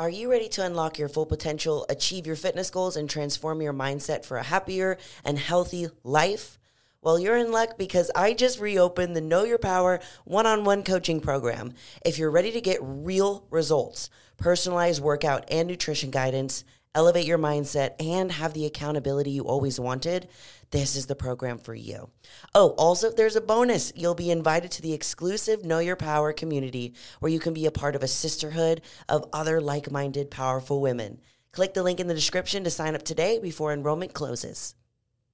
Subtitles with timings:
[0.00, 3.74] Are you ready to unlock your full potential, achieve your fitness goals, and transform your
[3.74, 6.58] mindset for a happier and healthy life?
[7.02, 10.84] Well, you're in luck because I just reopened the Know Your Power one on one
[10.84, 11.74] coaching program.
[12.02, 14.08] If you're ready to get real results,
[14.38, 16.64] personalized workout and nutrition guidance,
[16.94, 20.28] elevate your mindset, and have the accountability you always wanted,
[20.70, 22.10] this is the program for you.
[22.54, 23.92] Oh, also, there's a bonus.
[23.96, 27.72] You'll be invited to the exclusive Know Your Power community where you can be a
[27.72, 31.20] part of a sisterhood of other like minded, powerful women.
[31.52, 34.74] Click the link in the description to sign up today before enrollment closes.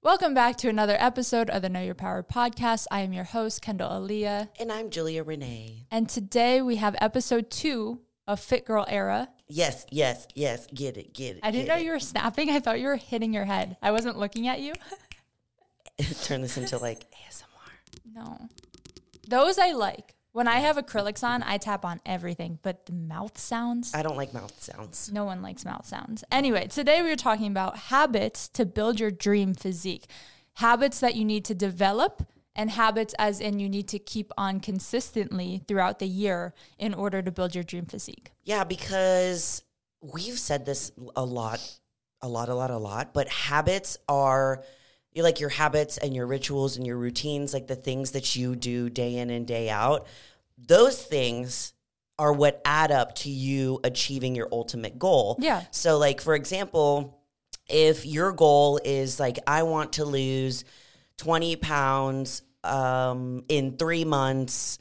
[0.02, 2.86] Welcome back to another episode of the Know Your Power podcast.
[2.90, 4.48] I am your host, Kendall Aaliyah.
[4.58, 5.86] And I'm Julia Renee.
[5.90, 9.28] And today we have episode two of Fit Girl Era.
[9.48, 10.66] Yes, yes, yes.
[10.74, 11.40] Get it, get it.
[11.42, 11.84] I didn't know it.
[11.84, 12.50] you were snapping.
[12.50, 13.76] I thought you were hitting your head.
[13.80, 14.72] I wasn't looking at you.
[16.22, 18.04] Turn this into like ASMR.
[18.12, 18.48] No.
[19.28, 20.14] Those I like.
[20.32, 23.94] When I have acrylics on, I tap on everything, but the mouth sounds.
[23.94, 25.10] I don't like mouth sounds.
[25.10, 26.24] No one likes mouth sounds.
[26.30, 30.04] Anyway, today we are talking about habits to build your dream physique.
[30.54, 32.26] Habits that you need to develop
[32.56, 37.22] and habits as in you need to keep on consistently throughout the year in order
[37.22, 38.32] to build your dream physique.
[38.42, 39.62] Yeah, because
[40.00, 41.60] we've said this a lot,
[42.20, 44.64] a lot, a lot, a lot, but habits are
[45.12, 48.54] you like your habits and your rituals and your routines, like the things that you
[48.54, 50.06] do day in and day out.
[50.58, 51.72] Those things
[52.18, 55.36] are what add up to you achieving your ultimate goal.
[55.38, 55.64] Yeah.
[55.70, 57.22] So, like, for example,
[57.68, 60.64] if your goal is like, I want to lose
[61.18, 64.78] 20 pounds um, in three months,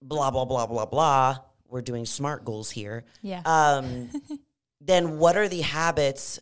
[0.00, 1.38] blah, blah, blah, blah, blah.
[1.68, 3.04] We're doing smart goals here.
[3.22, 3.42] Yeah.
[3.44, 4.10] Um,
[4.80, 6.40] then what are the habits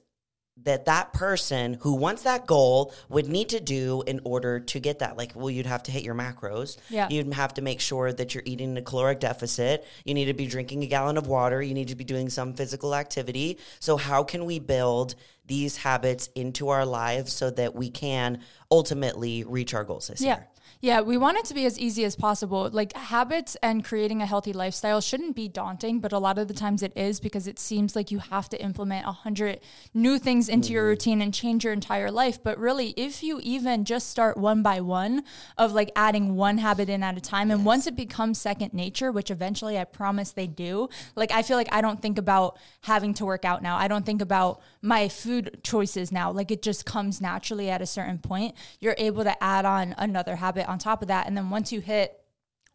[0.64, 4.98] that that person who wants that goal would need to do in order to get
[4.98, 7.08] that like well you'd have to hit your macros Yeah.
[7.08, 10.46] you'd have to make sure that you're eating a caloric deficit you need to be
[10.46, 14.22] drinking a gallon of water you need to be doing some physical activity so how
[14.22, 15.14] can we build
[15.46, 18.40] these habits into our lives so that we can
[18.70, 20.34] ultimately reach our goals this Yeah.
[20.36, 20.48] year
[20.83, 22.70] Yeah, we want it to be as easy as possible.
[22.73, 26.55] Like habits and creating a healthy lifestyle shouldn't be daunting, but a lot of the
[26.55, 29.61] times it is because it seems like you have to implement a hundred
[29.92, 30.89] new things into your mm-hmm.
[30.89, 32.42] routine and change your entire life.
[32.42, 35.24] But really, if you even just start one by one
[35.58, 39.13] of like adding one habit in at a time, and once it becomes second nature,
[39.13, 43.13] which eventually I promise they do, like I feel like I don't think about having
[43.14, 43.77] to work out now.
[43.77, 46.33] I don't think about my food choices now.
[46.33, 48.55] Like it just comes naturally at a certain point.
[48.79, 51.27] You're able to add on another habit on top of that.
[51.27, 52.17] And then once you hit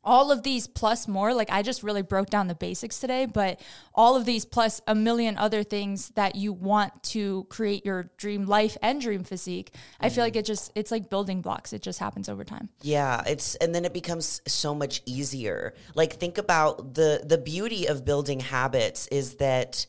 [0.03, 3.59] all of these plus more, like I just really broke down the basics today, but
[3.95, 8.45] all of these plus a million other things that you want to create your dream
[8.45, 9.73] life and dream physique.
[9.99, 10.41] I feel like mm.
[10.41, 11.73] it just, it's like building blocks.
[11.73, 12.69] It just happens over time.
[12.83, 15.73] Yeah, it's and then it becomes so much easier.
[15.95, 19.87] Like think about the the beauty of building habits is that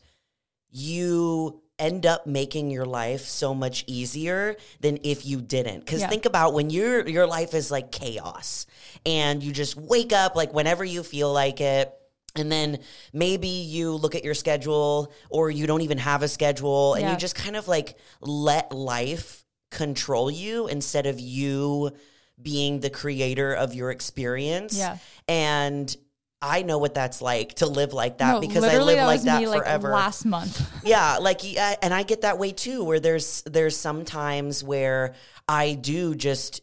[0.71, 5.85] you end up making your life so much easier than if you didn't.
[5.85, 6.09] Cuz Yeah.
[6.09, 8.65] think about when your your life is like chaos
[9.05, 11.93] and you just wake up like whenever you feel like it
[12.35, 12.79] and then
[13.13, 17.11] maybe you look at your schedule or you don't even have a schedule and Yeah.
[17.11, 21.91] you just kind of like let life control you instead of you
[22.41, 24.77] being the creator of your experience.
[24.77, 24.97] Yeah.
[25.27, 25.95] And
[26.41, 29.41] I know what that's like to live like that No, because I live like that
[29.41, 29.89] me, forever.
[29.89, 30.69] Like last month.
[30.83, 35.15] yeah, like yeah, and I get that way too where there's there's sometimes where
[35.47, 36.61] I do just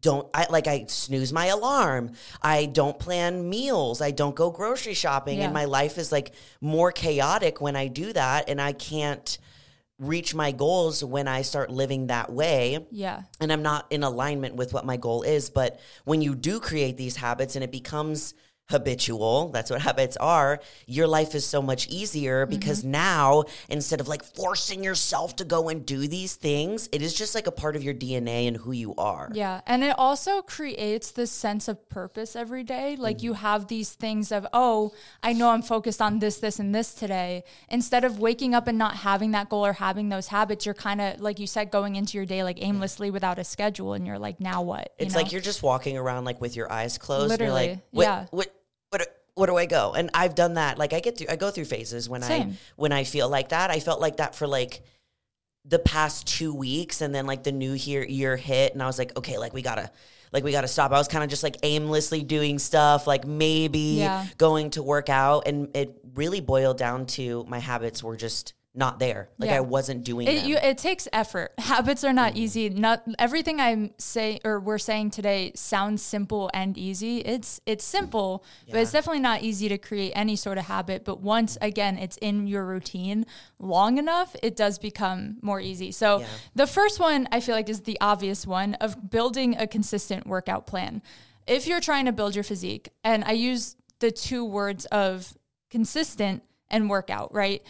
[0.00, 2.12] don't I like I snooze my alarm.
[2.42, 4.02] I don't plan meals.
[4.02, 5.46] I don't go grocery shopping Yeah.
[5.46, 9.38] and my life is like more chaotic when I do that and I can't
[9.98, 13.22] reach my goals when I start living that way yeah.
[13.40, 15.50] and I'm not in alignment with what my goal is.
[15.50, 18.34] But when you do create these habits and it becomes
[18.70, 22.58] habitual, that's what habits are, your life is so much easier mm-hmm.
[22.58, 27.14] because now instead of like forcing yourself to go and do these things, it is
[27.14, 29.30] just like a part of your DNA and who you are.
[29.32, 29.62] Yeah.
[29.66, 32.96] And it also creates this sense of purpose every day.
[32.96, 33.40] Like you mm-hmm.
[33.40, 34.92] have these things of, oh,
[35.22, 37.44] I know I'm focused on this, this, and this today.
[37.70, 41.00] Instead of waking up and not having that goal or having those habits, you're kind
[41.00, 43.94] of, like you said, going into your day like aimlessly without a schedule.
[43.94, 44.92] And you're like, now what?
[44.98, 45.22] You It's know?
[45.22, 47.30] like you're just walking around like with your eyes closed.
[47.30, 48.26] Literally, and you're like, yeah.
[48.30, 48.57] what, what, what,
[49.38, 49.94] where do I go?
[49.94, 50.78] And I've done that.
[50.78, 53.70] Like I get through, I go through phases when I when I feel like that.
[53.70, 54.82] I felt like that for like
[55.64, 58.98] the past two weeks, and then like the new year year hit, and I was
[58.98, 59.90] like, okay, like we gotta.
[60.30, 60.92] Like we got to stop.
[60.92, 64.26] I was kind of just like aimlessly doing stuff, like maybe Yeah.
[64.36, 68.98] going to work out, and it really boiled down to my habits were just not
[68.98, 69.30] there.
[69.38, 69.56] Like Yeah.
[69.56, 71.52] I wasn't doing It, you, it takes effort.
[71.58, 72.68] Habits are not easy.
[72.68, 77.18] Not everything I'm saying or we're saying today sounds simple and easy.
[77.18, 81.04] It's it's simple, but it's definitely not easy to create any sort of habit.
[81.04, 83.26] But once again, it's in your routine
[83.58, 85.90] long enough, it does become more easy.
[85.90, 86.26] So Yeah.
[86.54, 90.66] the first one I feel like is the obvious one of building a consistent workout
[90.66, 91.02] plan.
[91.46, 95.36] If you're trying to build your physique, and I use the two words of
[95.70, 97.62] consistent and workout, right?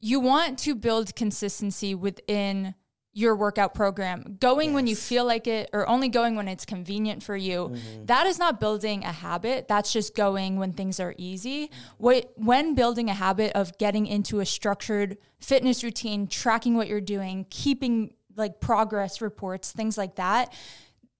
[0.00, 2.74] You want to build consistency within
[3.16, 4.36] your workout program.
[4.40, 7.70] Going when you feel like it or only going when it's convenient for you.
[7.70, 8.04] Mm-hmm.
[8.04, 9.68] That is not building a habit.
[9.68, 11.70] That's just going when things are easy.
[11.98, 17.00] Wait, when building a habit of getting into a structured fitness routine, tracking what you're
[17.00, 20.52] doing, keeping like progress reports, things like that,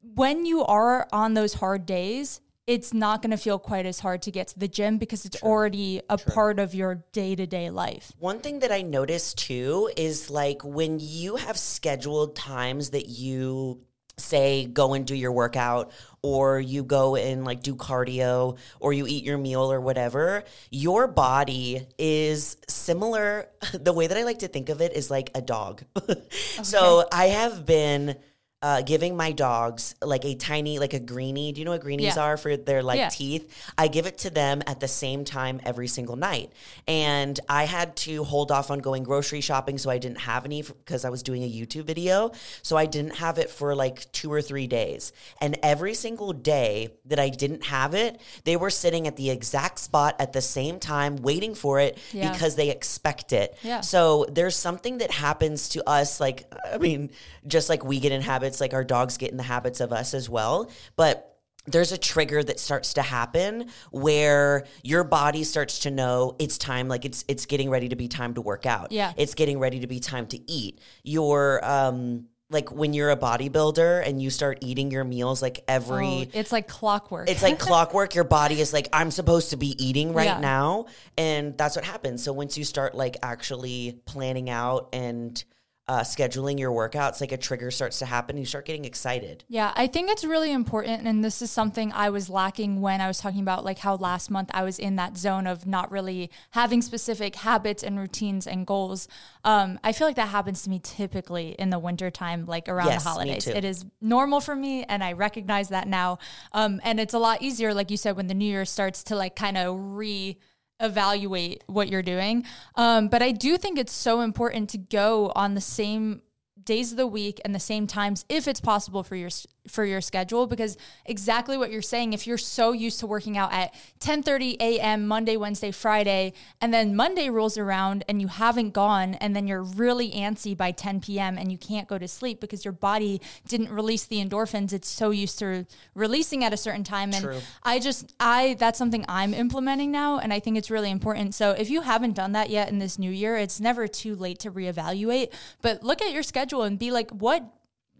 [0.03, 4.23] when you are on those hard days, it's not going to feel quite as hard
[4.23, 7.71] to get to the gym because it's already a part of your day to day
[7.71, 8.13] life.
[8.19, 13.83] One thing that I noticed too is like when you have scheduled times that you
[14.19, 15.93] say go and do your workout
[16.23, 21.07] or you go and like do cardio or you eat your meal or whatever your
[21.07, 23.49] body is similar.
[23.73, 25.83] The way that i like to think of it is like a dog.
[26.63, 28.17] So i have been
[28.63, 32.17] uh, giving my dogs like a tiny like a greenie do you know what greenies
[32.17, 32.23] Yeah.
[32.23, 33.11] are for their like Yeah.
[33.11, 36.51] teeth i give it to them at the same time every single night
[36.89, 40.63] and i had to hold off on going grocery shopping so i didn't have any
[40.63, 42.33] because i was doing a youtube video
[42.63, 46.89] so i didn't have it for like two or three days and every single day
[47.05, 50.79] that i didn't have it they were sitting at the exact spot at the same
[50.81, 52.33] time waiting for it Yeah.
[52.33, 53.83] because they expect it Yeah.
[53.83, 57.11] so there's something that happens to us like i mean
[57.47, 60.15] just like we get in habits like our dogs get in the habits of us
[60.15, 61.33] as well but
[61.69, 66.87] there's a trigger that starts to happen where your body starts to know it's time
[66.89, 69.13] like it's it's getting ready to be time to work out Yeah.
[69.17, 74.07] it's getting ready to be time to eat your um like when you're a bodybuilder
[74.07, 77.29] and you start eating your meals like every Oh, it's like clockwork.
[77.29, 78.15] it's like clockwork.
[78.15, 80.39] Your body is like, I'm supposed to be eating right Yeah.
[80.39, 80.87] now.
[81.19, 82.23] And that's what happens.
[82.23, 85.43] So once you start like actually planning out and
[85.89, 88.37] uh, scheduling your workouts, like a trigger starts to happen.
[88.37, 89.45] You start getting excited.
[89.49, 91.07] Yeah, I think it's really important.
[91.07, 94.29] And this is something I was lacking when I was talking about like how last
[94.29, 98.67] month I was in that zone of not really having specific habits and routines and
[98.67, 99.07] goals.
[99.45, 103.05] Um, I feel like that happens to me typically in the wintertime, like around Yes,
[103.05, 103.47] the holidays.
[103.47, 106.19] It is normal for me and I recognize that now.
[106.53, 109.15] Um, and it's a lot easier, like you said, when the new year starts to
[109.15, 110.37] like kind of re
[110.81, 112.45] evaluate what you're doing.
[112.75, 116.23] Um, but I do think it's so important to go on the same
[116.63, 119.31] days of the week and the same times if it's possible for your
[119.69, 123.53] for your schedule because exactly what you're saying if you're so used to working out
[123.53, 125.07] at 10:30 a.m.
[125.07, 129.63] Monday, Wednesday, Friday and then Monday rolls around and you haven't gone and then you're
[129.63, 131.39] really antsy by 10 p.m.
[131.39, 135.11] and you can't go to sleep because your body didn't release the endorphins it's so
[135.11, 137.41] used to releasing at a certain time and True.
[137.63, 141.35] I just I that's something I'm implementing now and I think it's really important.
[141.35, 144.39] So if you haven't done that yet in this new year, it's never too late
[144.41, 145.33] to reevaluate,
[145.63, 147.45] but look at your schedule and be like what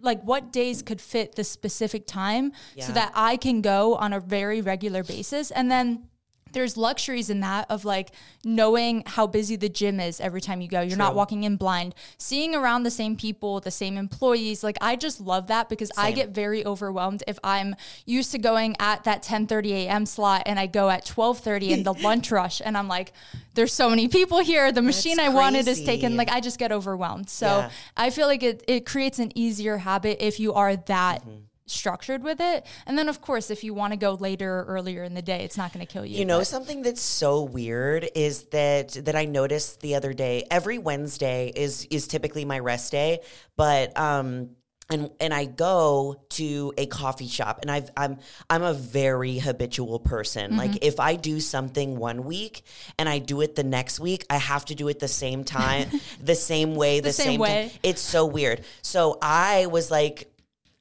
[0.01, 4.21] like what days could fit the specific time so that I can go on a
[4.21, 5.51] very regular basis?
[5.51, 6.09] And then
[6.57, 8.13] there's luxuries in that of like
[8.43, 10.81] knowing how busy the gym is every time you go.
[10.81, 14.65] You're not walking in blind, seeing around the same people, the same employees.
[14.65, 17.77] Like I just love that because I get very overwhelmed if I'm
[18.07, 20.07] used to going at that 10:30 a.m.
[20.07, 23.13] slot and I go at 12:30 in the lunch rush and I'm like
[23.53, 24.73] there's so many people here.
[24.73, 26.17] The machine I wanted is taken.
[26.17, 27.29] Like I just get overwhelmed.
[27.29, 27.71] So Yeah.
[27.99, 31.46] I feel like it it creates an easier habit if you are that Mm-hmm.
[31.67, 32.67] Structured with it.
[32.87, 35.45] And then of course if you want to go later or earlier in the day,
[35.45, 36.19] it's not going to kill you.
[36.19, 40.45] You know but- something that's so weird is that that I noticed the other day.
[40.51, 43.21] Every Wednesday is is typically my rest day,
[43.57, 44.51] but um
[44.89, 48.19] and and I go to a coffee shop and I've I'm
[48.49, 50.51] I'm a very habitual person.
[50.51, 50.59] Mm-hmm.
[50.59, 52.63] Like if I do something one week
[52.99, 55.89] and I do it the next week, I have to do it the same time,
[56.23, 57.69] the same way, the, same same, way.
[57.69, 57.79] Time.
[57.83, 58.63] It's so weird.
[58.83, 60.31] So I was like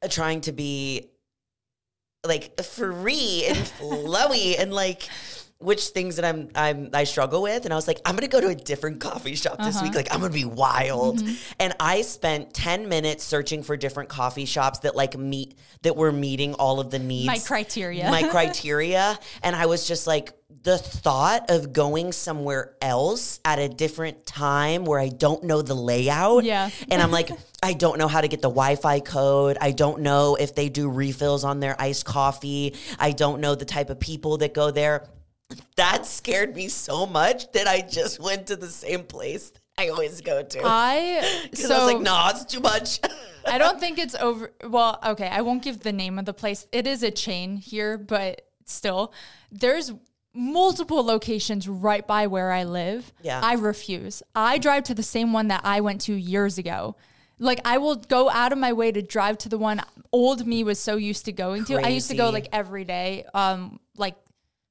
[0.06, 1.10] Uh, trying to be
[2.24, 5.10] like free and flowy and like
[5.60, 8.32] which things that I'm I'm I struggle with and I was like I'm going to
[8.32, 9.86] go to a different coffee shop this Uh-huh.
[9.86, 11.34] week like I'm going to be wild Mm-hmm.
[11.60, 16.12] and I spent 10 minutes searching for different coffee shops that like meet that were
[16.12, 18.10] meeting all of the needs My criteria.
[18.12, 20.34] my criteria and I was just like
[20.64, 25.74] the thought of going somewhere else at a different time where I don't know the
[25.76, 26.70] layout Yeah.
[26.90, 27.30] and I'm like,
[27.62, 29.58] I don't know how to get the Wi Fi code.
[29.62, 32.74] I don't know if they do refills on their iced coffee.
[33.00, 35.08] I don't know the type of people that go there.
[35.76, 40.22] That scared me so much that I just went to the same place I always
[40.22, 40.62] go to.
[40.64, 43.00] I Because so I was like, nah, it's too much.
[43.46, 44.52] I don't think it's over.
[44.64, 46.66] Well, okay, I won't give the name of the place.
[46.72, 49.14] It is a chain here, but still,
[49.52, 49.92] there's
[50.34, 53.12] multiple locations right by where I live.
[53.22, 53.40] Yeah.
[53.44, 54.24] I refuse.
[54.34, 56.96] I drive to the same one that I went to years ago.
[57.38, 59.82] Like I will go out of my way to drive to the one
[60.14, 61.76] old me was so used to going to.
[61.76, 63.26] I used to go like every day.
[63.34, 64.16] Um, like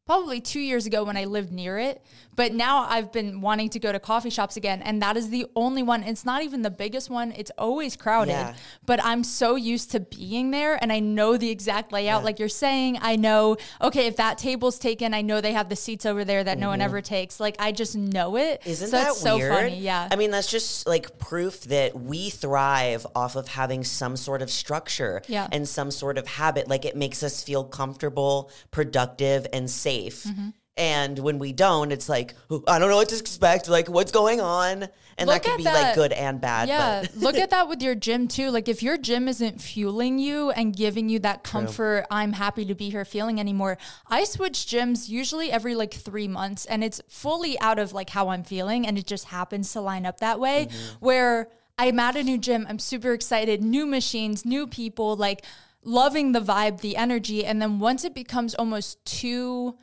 [0.07, 2.03] probably two years ago when I lived near it.
[2.37, 4.83] But now I've been wanting to go to coffee shops again.
[4.83, 6.03] And that is the only one.
[6.03, 7.33] It's not even the biggest one.
[7.37, 8.33] It's always crowded.
[8.33, 8.55] Yeah.
[8.85, 12.25] But I'm so used to being there and I know the exact layout.
[12.25, 15.77] Like you're saying, I know, okay, if that table's taken, I know they have the
[15.77, 17.39] seats over there that no one ever takes.
[17.39, 18.61] Like I just know it.
[18.63, 18.71] Mm-hmm.
[18.71, 19.55] Isn't so that it's so weird?
[19.55, 19.79] funny.
[19.79, 20.09] Yeah.
[20.11, 24.51] I mean, that's just like proof that we thrive off of having some sort of
[24.51, 25.47] structure Yeah.
[25.53, 26.67] and some sort of habit.
[26.69, 29.94] Like it makes us feel comfortable, productive, and safe.
[30.03, 30.49] Mm-hmm.
[30.77, 33.69] And when we don't, it's like, "Oh, I don't know what to expect.
[33.69, 34.89] Like, what's going on?
[35.17, 35.83] And Look that could be that.
[35.83, 36.69] like good and bad.
[36.69, 38.51] Yeah, But look at that with your gym too.
[38.51, 42.75] Like if your gym isn't fueling you and giving you that comfort, I'm happy to
[42.75, 43.79] be here feeling anymore.
[44.09, 48.31] I switch gyms usually every like 3 months and it's fully out of like how
[48.31, 50.69] I'm feeling and it just happens to line up that way
[51.01, 51.49] where
[51.79, 55.45] I'm at a new gym, I'm super excited, new machines, new people, like
[55.85, 59.77] loving the vibe, the energy and then once it becomes almost too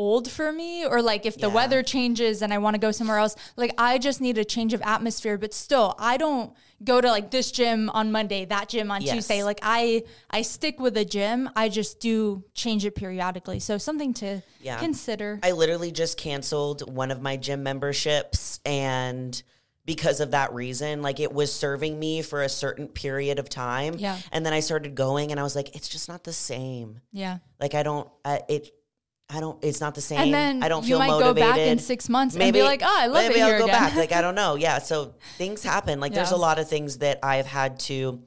[0.00, 1.54] old for me or like if the Yeah.
[1.54, 4.72] weather changes and I want to go somewhere else like I just need a change
[4.72, 8.90] of atmosphere but still I don't go to like this gym on Monday that gym
[8.90, 9.12] on Yes.
[9.14, 13.76] Tuesday like I I stick with a gym I just do change it periodically so
[13.76, 14.78] something to Yeah.
[14.78, 19.42] consider I literally just canceled one of my gym memberships and
[19.84, 23.96] because of that reason like it was serving me for a certain period of time
[23.98, 24.16] Yeah.
[24.32, 27.38] and then I started going and I was like it's just not the same yeah
[27.60, 28.70] like I don't I, it
[29.32, 30.18] I don't it's not the same.
[30.18, 31.16] and then I don't feel motivated.
[31.16, 33.40] you might motivated go back in 6 months and be like oh I love maybe
[33.40, 33.80] it I'll go again.
[33.80, 33.94] back.
[33.94, 34.56] Like I don't know.
[34.56, 36.00] Yeah so things happen.
[36.00, 38.22] Like there's a lot of things that I've had to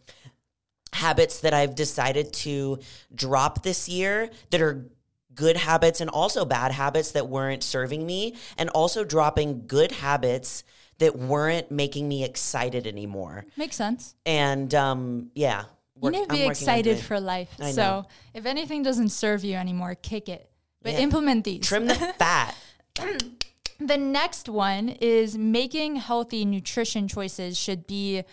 [0.93, 2.79] habits that I've decided to
[3.13, 4.87] drop this year that are
[5.33, 10.63] good habits and also bad habits that weren't serving me and also dropping good habits
[10.99, 13.45] that weren't making me excited anymore.
[13.57, 14.15] makes sense.
[14.25, 15.63] And um yeah,
[16.01, 17.49] you need to be excited for life.
[17.71, 20.49] So if anything doesn't serve you anymore kick it
[20.83, 20.99] but Yeah.
[20.99, 22.55] implement these trim the fat.
[23.79, 28.23] The next one is making healthy nutrition choices should be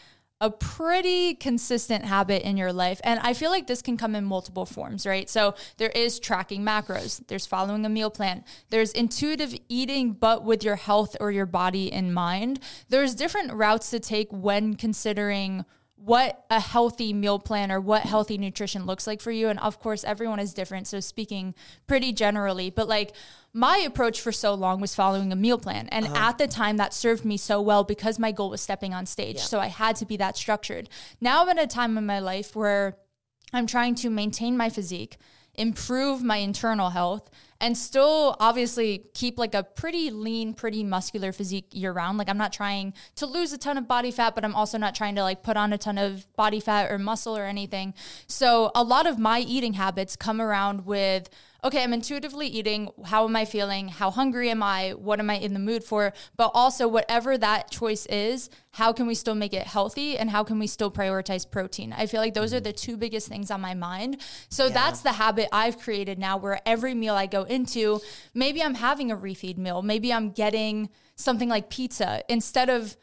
[0.41, 3.01] a pretty consistent habit in your life.
[3.05, 5.29] And I feel like this can come in multiple forms, right?
[5.29, 10.63] So there is tracking macros, there's following a meal plan, there's intuitive eating, but with
[10.63, 12.61] your health or your body in mind.
[12.89, 15.65] There's different routes to take when considering
[16.05, 19.49] what a healthy meal plan or what healthy nutrition looks like for you.
[19.49, 20.87] And of course, everyone is different.
[20.87, 21.55] So, speaking
[21.87, 23.13] pretty generally, but like
[23.53, 25.89] my approach for so long was following a meal plan.
[25.89, 26.29] And uh-huh.
[26.31, 29.41] at the time, that served me so well because my goal was stepping on stage.
[29.41, 30.89] So, I had to be that structured.
[31.21, 32.97] Now, I'm at a time in my life where
[33.53, 35.19] I'm trying to maintain my physique,
[35.55, 37.31] improve my internal health,
[37.61, 42.17] and still obviously keep like a pretty lean, pretty muscular physique year round.
[42.17, 44.95] Like I'm not trying to lose a ton of body fat, but I'm also not
[44.95, 47.93] trying to like put on a ton of body fat or muscle or anything.
[48.27, 51.29] So a lot of my eating habits come around with
[51.65, 52.91] okay, I'm intuitively eating.
[53.05, 53.89] How am I feeling?
[53.89, 54.91] How hungry am I?
[54.91, 56.13] What am I in the mood for?
[56.37, 60.45] But also, whatever that choice is, how can we still make it healthy and how
[60.45, 61.93] can we still prioritize protein?
[61.93, 62.65] I feel like those are mm-hmm.
[62.65, 64.21] the two biggest things on my mind.
[64.49, 68.01] So that's the habit I've created now where every meal I go into,
[68.35, 72.97] maybe I'm having a refeed meal, maybe I'm getting something like pizza instead of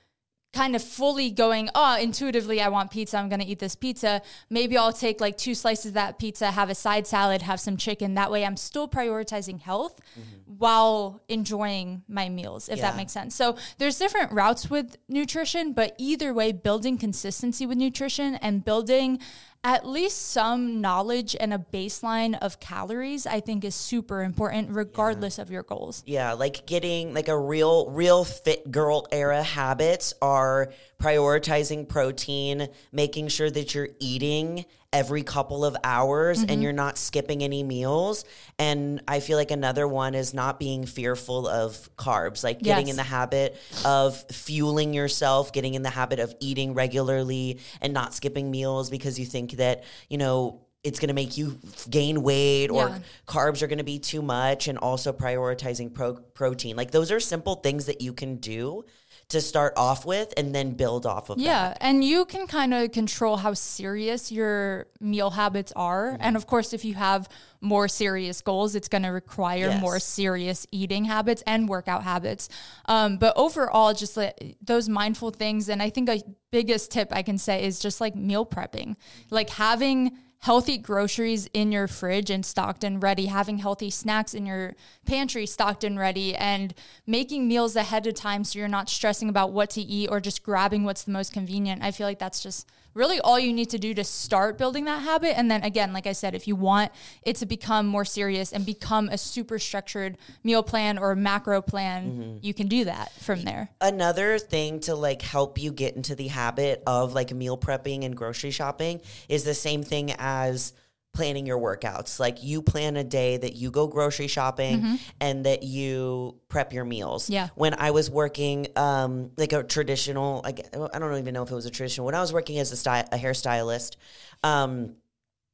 [0.57, 3.17] kind of fully going, oh, intuitively, I want pizza.
[3.17, 4.23] I'm going to eat this pizza.
[4.49, 7.77] Maybe I'll take like two slices of that pizza, have a side salad, have some
[7.77, 8.15] chicken.
[8.15, 10.57] That way, I'm still prioritizing health mm-hmm.
[10.57, 13.35] while enjoying my meals, if that makes sense.
[13.35, 19.19] So, there's different routes with nutrition, but either way, building consistency with nutrition and building
[19.67, 25.38] at least some knowledge and a baseline of calories, I think is super important, regardless
[25.39, 26.03] of your goals.
[26.05, 30.71] Yeah, like getting like a real, real fit girl era habits are
[31.01, 34.63] prioritizing protein, making sure that you're eating
[34.94, 36.62] every couple of hours and mm-hmm.
[36.62, 38.24] you're not skipping any meals.
[38.58, 42.94] And I feel like another one is not being fearful of carbs, like getting Yes.
[42.94, 48.13] in the habit of fueling yourself, getting in the habit of eating regularly and not
[48.13, 52.70] skipping meals because you think that, you know, it's going to make you gain weight
[52.70, 53.00] or Yeah.
[53.27, 56.77] carbs are going to be too much and also prioritizing pro- protein.
[56.77, 58.86] Like those are simple things that you can do
[59.29, 61.77] to start off with and then build off of Yeah, that.
[61.81, 66.12] and you can kind of control how serious your meal habits are.
[66.13, 66.22] Mm-hmm.
[66.22, 67.27] And of course, if you have
[67.60, 69.81] more serious goals, it's going to require Yes.
[69.81, 72.48] more serious eating habits and workout habits.
[72.86, 75.67] Um, but overall, just like those mindful things.
[75.67, 78.96] And I think a biggest tip I can say is just like meal prepping,
[79.29, 84.46] like having healthy groceries in your fridge and stocked and ready, having healthy snacks in
[84.46, 84.75] your
[85.06, 86.74] pantry stocked and ready, and
[87.06, 90.44] making meals ahead of time so you're not stressing about what to eat or just
[90.44, 91.84] grabbing what's the most convenient.
[91.84, 95.03] I feel like that's just really all you need to do to start building that
[95.03, 95.37] habit.
[95.37, 98.65] And then again, like I said, if you want it to become more serious and
[98.65, 102.37] become a super structured meal plan or macro plan, mm-hmm.
[102.41, 103.69] you can do that from there.
[103.79, 108.17] Another thing to like help you get into the habit of like meal prepping and
[108.17, 110.73] grocery shopping is the same thing as
[111.17, 112.19] planning your workouts.
[112.19, 116.86] Like you plan a day that you go grocery shopping and that you prep your
[116.86, 117.24] meals.
[117.24, 117.33] Mm-hmm.
[117.33, 117.47] Yeah.
[117.55, 120.53] When I was working um like a traditional I,
[120.93, 122.77] I don't even know if it was a traditional when I was working as a
[122.77, 123.95] style a hairstylist
[124.43, 124.95] um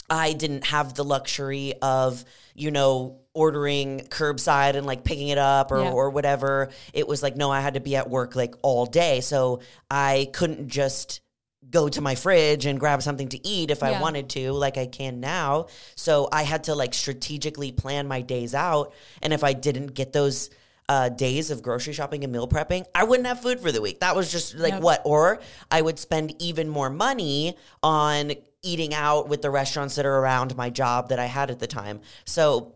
[0.10, 5.72] I didn't have the luxury of, you know, ordering curbside and like picking it up
[5.72, 5.92] or, Yeah.
[5.92, 6.70] or whatever.
[6.92, 9.22] It was like, no, I had to be at work like all day.
[9.22, 11.22] So I couldn't just
[11.70, 14.86] go to my fridge and grab something to eat if I wanted to, like I
[14.86, 15.68] can now.
[15.96, 18.94] So I had to like strategically plan my days out.
[19.22, 20.50] And if I didn't get those
[20.90, 24.02] uh, days of grocery shopping and meal prepping, I wouldn't have food for the week.
[24.02, 24.82] That was just like Yep.
[24.82, 25.02] what?
[25.06, 25.40] Or
[25.72, 30.56] I would spend even more money on eating out with the restaurants that are around
[30.56, 32.02] my job that I had at the time.
[32.26, 32.76] So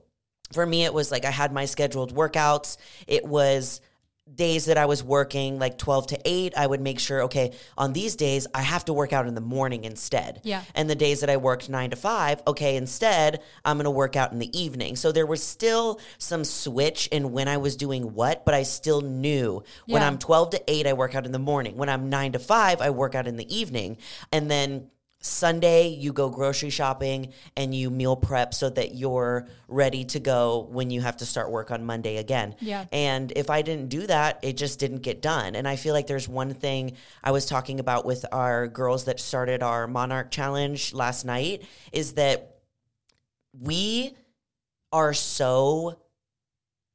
[0.54, 2.78] for me, it was like I had my scheduled workouts.
[3.08, 3.82] It was
[4.34, 7.94] days that I was working like 12 to 8, I would make sure, okay, on
[7.94, 10.42] these days, I have to work out in the morning instead.
[10.44, 10.64] Yeah.
[10.76, 14.16] And the days that I worked 9 to 5, okay, instead, I'm going to work
[14.16, 14.96] out in the evening.
[14.96, 19.02] So there was still some switch in when I was doing what, but I still
[19.02, 21.78] knew when I'm 12 to 8, I work out in the morning.
[21.78, 23.98] When I'm 9 to 5, I work out in the evening.
[24.32, 24.90] And then
[25.28, 30.68] Sunday, you go grocery shopping and you meal prep so that you're ready to go
[30.72, 32.56] when you have to start work on Monday again.
[32.60, 32.86] Yeah.
[32.92, 35.56] And if I didn't do that, it just didn't get done.
[35.56, 36.94] And I feel like there's one thing
[37.24, 42.14] I was talking about with our girls that started our Monarch Challenge last night is
[42.14, 42.58] that
[43.60, 44.14] we
[44.92, 46.00] are so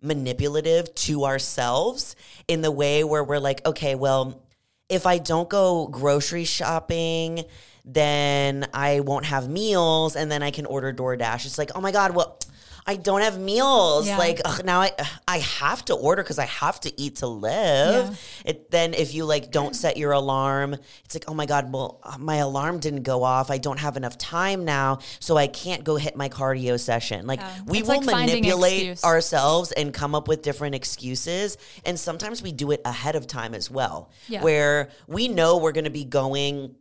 [0.01, 2.17] manipulative to ourselves
[2.49, 4.43] in the way where we're like, okay, well,
[4.89, 7.45] if I don't go grocery shopping,
[7.85, 11.47] then I won't have meals and then I can order DoorDash.
[11.47, 12.39] It's like, oh my God, well,
[12.85, 14.09] I don't have meals.
[14.09, 14.19] Yeah.
[14.19, 14.91] Like ugh, now I
[15.29, 18.21] I have to order because I have to eat to live.
[18.45, 22.01] It, then if you like don't set your alarm, it's like, oh my God, well,
[22.03, 23.53] uh, my alarm didn't go off.
[23.53, 27.25] I don't have enough time now, so I can't go hit my cardio session.
[27.25, 27.53] Like Yeah.
[27.67, 31.59] we It's will like manipulate ourselves and come up with different excuses.
[31.87, 34.43] And sometimes we do it ahead of time as well, Yeah.
[34.43, 36.75] where we know we're going to be going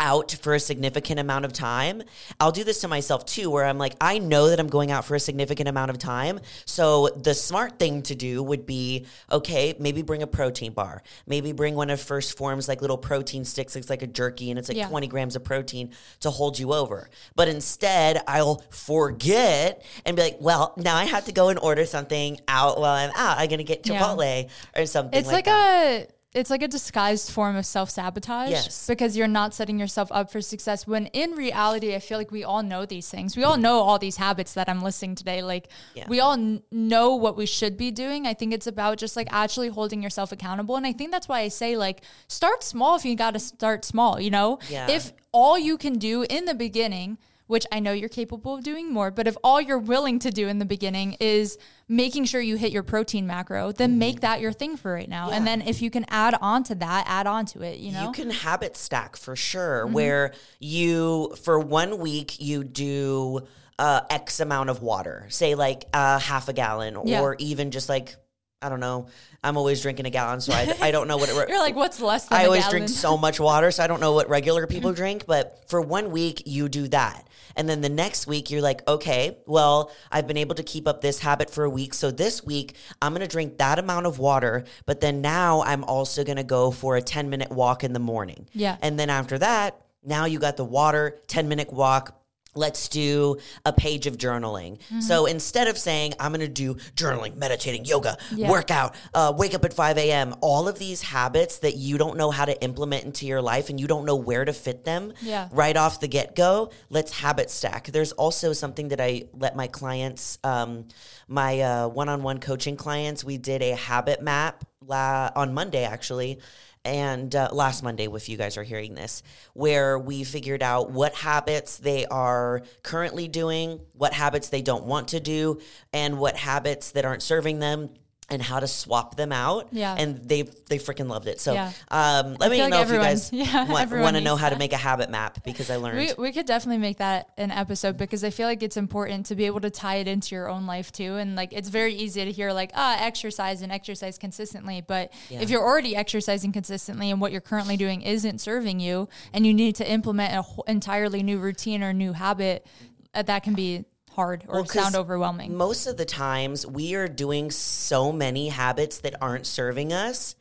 [0.00, 2.02] out for a significant amount of time.
[2.40, 5.04] I'll do this to myself too, where I'm like, I know that I'm going out
[5.04, 6.40] for a significant amount of time.
[6.64, 11.02] So the smart thing to do would be, okay, maybe bring a protein bar.
[11.26, 13.76] Maybe bring one of 1st Phorm's like little protein sticks.
[13.76, 14.88] It's like a jerky and it's like Yeah.
[14.88, 17.10] 20 grams of protein to hold you over.
[17.36, 21.84] But instead, I'll forget and be like, well, now I have to go and order
[21.84, 23.38] something out while I'm out.
[23.38, 24.00] I'm going to get Yeah.
[24.00, 26.10] Chipotle or something It's like, like, that.
[26.32, 28.50] It's like a disguised form of self sabotage.
[28.50, 28.86] Yes.
[28.86, 30.86] Because you're not setting yourself up for success.
[30.86, 33.36] When in reality, I feel like we all know these things.
[33.36, 35.42] We all know all these habits that I'm listing today.
[35.42, 36.06] Like Yeah.
[36.08, 38.26] we all n- know what we should be doing.
[38.28, 40.76] I think it's about just like actually holding yourself accountable.
[40.76, 43.84] And I think that's why I say like start small if you got to start
[43.84, 44.20] small.
[44.20, 44.88] You know, Yeah.
[44.88, 47.18] if all you can do in the beginning.
[47.50, 50.48] Which I know you're capable of doing more, but if all you're willing to do
[50.48, 51.58] in the beginning is
[51.88, 55.26] making sure you hit your protein macro, then make that your thing for right now.
[55.30, 55.44] And Mm-hmm.
[55.46, 58.04] Then if you can add on to that, add on to it, you know?
[58.04, 59.94] You can habit stack for sure, Mm-hmm.
[59.94, 63.40] where you, for one week, you do
[63.78, 67.22] uh, X amount of water, say like uh, half a gallon, Yeah.
[67.22, 68.14] or even just like,
[68.62, 69.06] I don't know.
[69.42, 71.48] I'm always drinking a gallon, so I, I don't know what it.
[71.48, 74.12] You're like, what's less than I always drink so much water, so I don't know
[74.12, 75.24] what regular people drink.
[75.26, 77.26] But for one week, you do that.
[77.56, 81.00] And then the next week, you're like, okay, well, I've been able to keep up
[81.00, 81.94] this habit for a week.
[81.94, 84.64] So this week, I'm going to drink that amount of water.
[84.86, 88.00] But then now I'm also going to go for a 10 minute walk in the
[88.00, 88.48] morning.
[88.52, 88.76] Yeah.
[88.82, 92.16] And then after that, now you got the water, 10 minute walk.
[92.54, 94.78] Let's do a page of journaling.
[94.78, 95.00] Mm-hmm.
[95.00, 98.50] So instead of saying, I'm going to do journaling, meditating, yoga, Yeah.
[98.50, 102.30] workout, uh, wake up at 5 a.m., all of these habits that you don't know
[102.32, 105.48] how to implement into your life and you don't know where to fit them Yeah.
[105.52, 107.86] right off the get go, let's habit stack.
[107.92, 110.86] There's also something that I let my clients, um,
[111.28, 116.38] my one on one coaching clients, we did a habit map la- on Monday actually,
[116.84, 121.14] and uh, last Monday, if you guys are hearing this, where we figured out what
[121.14, 125.60] habits they are currently doing, what habits they don't want to do,
[125.92, 127.90] and what habits that aren't serving them.
[128.30, 129.96] And how to swap them out, Yeah.
[129.98, 131.40] and they they freaking loved it.
[131.40, 131.72] So, Yeah.
[131.90, 134.56] um, let me like know if you guys yeah, want, want to know how to
[134.56, 135.98] make a habit map because I learned.
[135.98, 139.34] We, we could definitely make that an episode because I feel like it's important to
[139.34, 141.16] be able to tie it into your own life too.
[141.16, 144.80] And like, it's very easy to hear like, ah, exercise and exercise consistently.
[144.80, 145.40] But Yeah.
[145.40, 149.52] if you're already exercising consistently and what you're currently doing isn't serving you and you
[149.52, 152.64] need to implement an entirely new routine or new habit,
[153.12, 155.54] uh, that can be hard or Well, sound overwhelming.
[155.54, 160.36] Most of the times, we are doing so many habits that aren't serving us.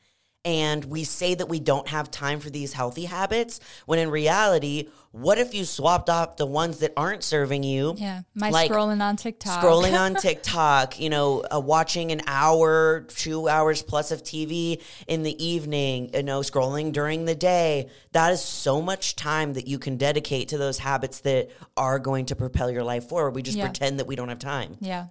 [0.45, 4.87] And we say that we don't have time for these healthy habits, when in reality,
[5.11, 7.95] what if you swapped off the ones that aren't serving you?
[7.97, 8.21] yeah.
[8.35, 9.61] My like scrolling on TikTok.
[9.61, 15.23] Scrolling on TikTok, you know, uh, watching an hour, two hours plus of TV in
[15.23, 17.89] the evening, you know, scrolling during the day.
[18.13, 22.27] That is so much time that you can dedicate to those habits that are going
[22.27, 23.31] to propel your life forward.
[23.35, 23.65] We just Yeah.
[23.65, 24.77] pretend that we don't have time.
[24.79, 25.07] Yeah.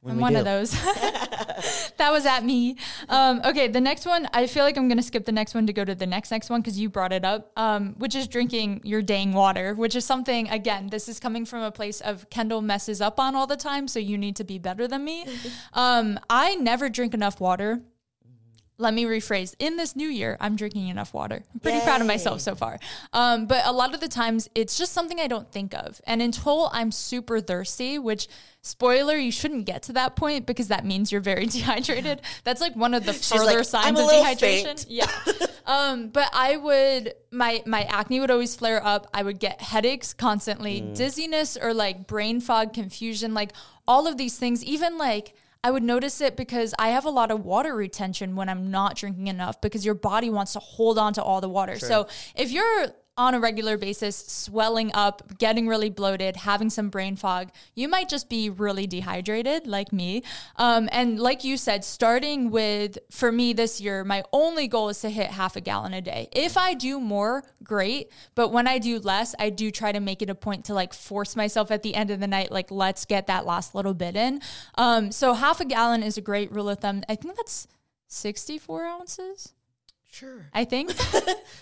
[0.00, 0.38] When I'm one do.
[0.40, 0.70] of those.
[1.98, 2.76] that was at me.
[3.08, 5.66] Um, okay, the next one, I feel like I'm going to skip the next one
[5.66, 8.28] to go to the next next one because you brought it up, um, which is
[8.28, 12.28] drinking your dang water, which is something, again, this is coming from a place of
[12.30, 15.26] Kendall messes up on all the time, so you need to be better than me.
[15.72, 17.80] Um, I never drink enough water.
[18.80, 19.54] Let me rephrase.
[19.58, 21.42] In this new year, I'm drinking enough water.
[21.52, 22.78] I'm pretty proud of myself so far.
[23.12, 26.00] Um, but a lot of the times, it's just something I don't think of.
[26.06, 28.26] And until I'm super thirsty, which
[28.62, 32.22] spoiler, you shouldn't get to that point because that means you're very dehydrated.
[32.44, 34.64] That's like one of the further like, signs "I'm a of dehydration.
[34.64, 35.06] faint." Yeah.
[35.66, 39.08] um, but I would my my acne would always flare up.
[39.12, 40.96] I would get headaches constantly, Mm.
[40.96, 43.52] dizziness or like brain fog, confusion, like
[43.86, 44.64] all of these things.
[44.64, 48.48] Even like I would notice it because I have a lot of water retention when
[48.48, 51.78] I'm not drinking enough because your body wants to hold on to all the water.
[51.78, 52.86] So if you're
[53.20, 58.08] on a regular basis, swelling up, getting really bloated, having some brain fog, you might
[58.08, 60.22] just be really dehydrated, like me.
[60.56, 65.00] Um, and like you said, starting with, for me this year, my only goal is
[65.02, 66.30] to hit half a gallon a day.
[66.32, 68.10] If I do more, great.
[68.34, 70.94] But when I do less, I do try to make it a point to like
[70.94, 74.16] force myself at the end of the night, like, let's get that last little bit
[74.16, 74.40] in.
[74.76, 77.02] Um, so half a gallon is a great rule of thumb.
[77.06, 77.68] I think that's
[78.08, 79.52] 64 ounces.
[80.10, 80.46] Sure.
[80.52, 80.92] I think.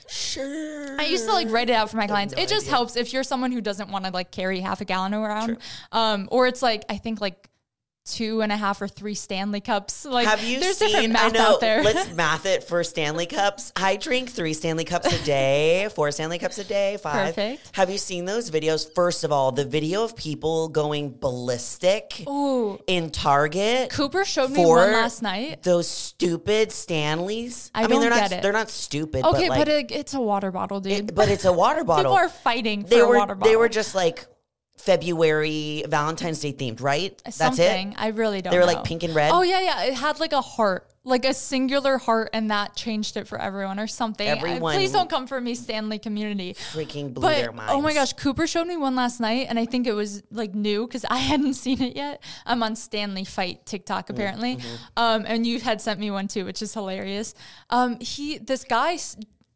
[0.08, 0.96] Sure.
[1.00, 2.34] I used to like write it out for my clients.
[2.34, 2.70] no it just idea.
[2.70, 5.58] helps if you're someone who doesn't want to like carry half a gallon around.
[5.92, 7.48] Um, or it's like I think like
[8.14, 10.04] two and a half or three Stanley cups.
[10.18, 10.88] Like Have you there's seen?
[10.88, 11.40] different I math know.
[11.54, 11.82] out there.
[11.82, 13.72] Let's math it for Stanley cups.
[13.76, 17.34] I drink three Stanley cups a day, four Stanley cups a day, five.
[17.34, 17.76] Perfect.
[17.76, 18.92] Have you seen those videos?
[18.94, 22.78] First of all, the video of people going ballistic Ooh.
[22.86, 23.90] in Target.
[23.90, 25.62] Cooper showed me one last night.
[25.62, 27.70] Those stupid Stanleys.
[27.74, 28.30] I mean, don't they're not.
[28.42, 29.24] They're not stupid.
[29.24, 30.92] Okay, but, but, it, it's a water bottle, dude.
[31.10, 32.04] it- but it's a water bottle.
[32.12, 33.16] People are fighting for they a were.
[33.16, 33.50] water bottle.
[33.52, 34.26] They were just like
[34.78, 37.20] February Valentine's Day themed, right?
[37.36, 37.94] That's it.
[37.96, 38.50] I really don't.
[38.52, 38.72] They were know.
[38.72, 39.30] like pink and red.
[39.32, 39.82] Oh yeah, yeah.
[39.84, 43.78] It had like a heart, like a singular heart, and that changed it for everyone
[43.78, 44.26] or something.
[44.26, 46.54] I- Everyone- please don't come for me, Stanley community.
[46.54, 47.72] Freaking blew But their minds.
[47.72, 50.54] oh my gosh, Cooper showed me one last night, and I think it was like
[50.54, 52.22] new because I hadn't seen it yet.
[52.46, 54.58] I'm on Stanley Fight TikTok apparently,
[54.96, 57.34] um, and you had sent me one too, which is hilarious.
[57.70, 58.98] Um, he, this guy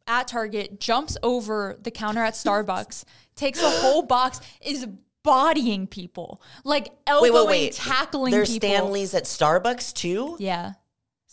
[0.08, 3.04] at Target jumps over the counter at Starbucks,
[3.36, 4.86] takes a whole box, is
[5.22, 7.72] bodying people, like elbowing, Wait, wait, wait.
[7.72, 8.68] tackling There's people.
[8.68, 10.36] Stanleys at Starbucks too.
[10.38, 10.74] Yeah.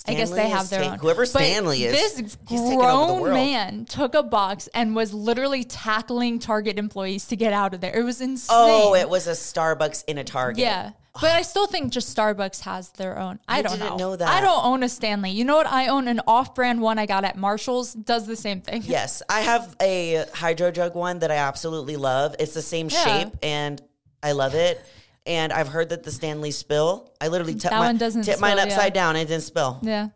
[0.08, 1.00] I guess they have their ta- own.
[1.00, 4.96] whoever But Stanley is, This he's taking over the grown man took a box and
[4.96, 7.94] was literally tackling Target employees to get out of there.
[7.94, 8.56] It was oh, insane.
[8.58, 10.60] Oh, it was a Starbucks in a Target.
[10.60, 10.92] yeah.
[11.14, 13.40] But I still think just Starbucks has their own.
[13.48, 13.98] I I don't didn't know.
[13.98, 14.28] know that.
[14.28, 15.32] I don't own a Stanley.
[15.32, 15.68] You know what?
[15.68, 17.94] I own an off-brand one I got at Marshalls.
[17.94, 18.84] Does the same thing.
[18.90, 22.36] Yes, I have a hydro jug one that I absolutely love.
[22.40, 23.04] It's the same Yeah.
[23.04, 23.82] shape and
[24.24, 24.82] I love it.
[25.26, 27.12] And I've heard that the Stanley spill.
[27.22, 29.02] I literally tip, my, doesn't mine upside yeah.
[29.02, 29.16] down.
[29.16, 29.80] It didn't spill.
[29.82, 30.10] Yeah.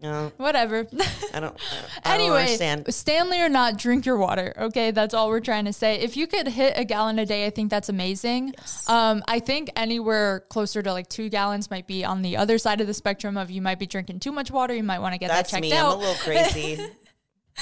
[0.00, 0.86] No, Whatever.
[1.34, 1.56] I don't.
[2.04, 2.94] I don't anyway, understand.
[2.94, 4.54] Stanley or not, drink your water.
[4.56, 5.98] Okay, that's all we're trying to say.
[5.98, 8.54] If you could hit a gallon a day, I think that's amazing.
[8.86, 12.80] Um, I think anywhere closer to like two gallons might be on the other side
[12.80, 14.72] of the spectrum of you might be drinking too much water.
[14.72, 15.72] You might want to get That's that checked me.
[15.72, 15.94] out.
[15.94, 16.80] I'm a little crazy.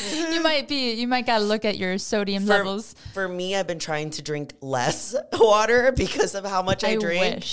[0.12, 0.92] you might be.
[0.92, 2.94] You might gotta look at your sodium for, levels.
[3.14, 6.96] for me, I've been trying to drink less water because of how much I, I
[6.96, 7.46] drink.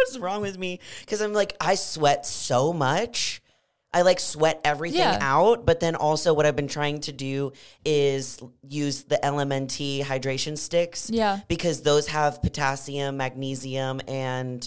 [0.00, 0.80] What's wrong with me?
[1.00, 3.42] Because I'm like, I sweat so much.
[3.94, 5.18] I like sweat everything Yeah.
[5.20, 7.52] out, but then also what I've been trying to do
[7.84, 11.10] is use the LMNT hydration sticks.
[11.10, 11.40] Yeah.
[11.46, 14.66] Because those have potassium, magnesium, and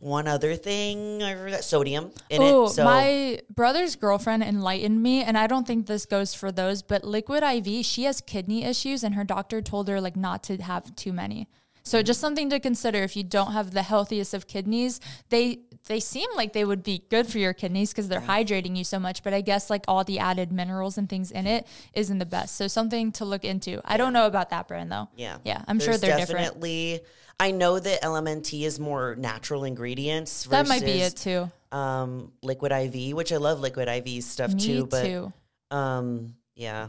[0.00, 1.22] one other thing.
[1.22, 2.70] I forgot sodium in Oh, it.
[2.70, 7.04] So my brother's girlfriend enlightened me, and I don't think this goes for those, but
[7.04, 10.94] liquid IV, she has kidney issues, and her doctor told her like not to have
[10.96, 11.48] too many.
[11.88, 15.00] So just something to consider if you don't have the healthiest of kidneys.
[15.30, 18.84] They they seem like they would be good for your kidneys because they're hydrating you
[18.84, 22.18] so much, but I guess like all the added minerals and things in it isn't
[22.18, 22.56] the best.
[22.56, 23.80] So something to look into.
[23.86, 25.08] I don't know about that brand though.
[25.16, 26.44] yeah, Yeah, I'm sure they're different.
[26.44, 27.00] definitely.
[27.40, 30.44] I know that LMNT is more natural ingredients.
[30.44, 31.50] That might be it too.
[31.72, 35.32] Um, liquid IV, which I love liquid IV stuff Me too, but too.
[35.70, 36.88] um, yeah.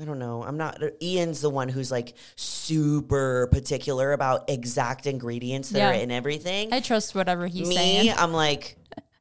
[0.00, 0.42] I don't know.
[0.42, 0.82] I'm not.
[1.00, 5.90] Ian's the one who's like super particular about exact ingredients that Yeah.
[5.90, 6.72] are in everything.
[6.72, 8.12] I trust whatever he's Me, saying.
[8.16, 8.76] I'm like,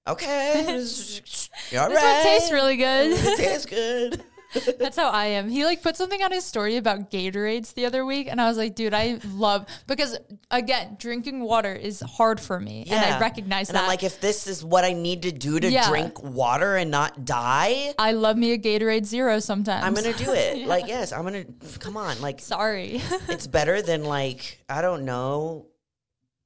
[0.07, 1.89] okay, all This one
[2.23, 3.12] tastes really good.
[3.13, 4.23] it tastes good.
[4.79, 5.49] That's how I am.
[5.49, 8.57] He like put something on his story about Gatorades the other week, and I was
[8.57, 10.17] like, dude, I love because
[10.51, 13.83] again, drinking water is hard for me, and I recognize and that.
[13.83, 15.87] I'm like, if this is what I need to do to Yeah.
[15.89, 19.83] drink water and not die, I love me a Gatorade Zero sometimes.
[19.85, 20.67] I'm gonna do it.
[20.73, 21.45] Like, yes, I'm gonna.
[21.79, 25.67] Come on, like, Sorry, it's better than like I don't know,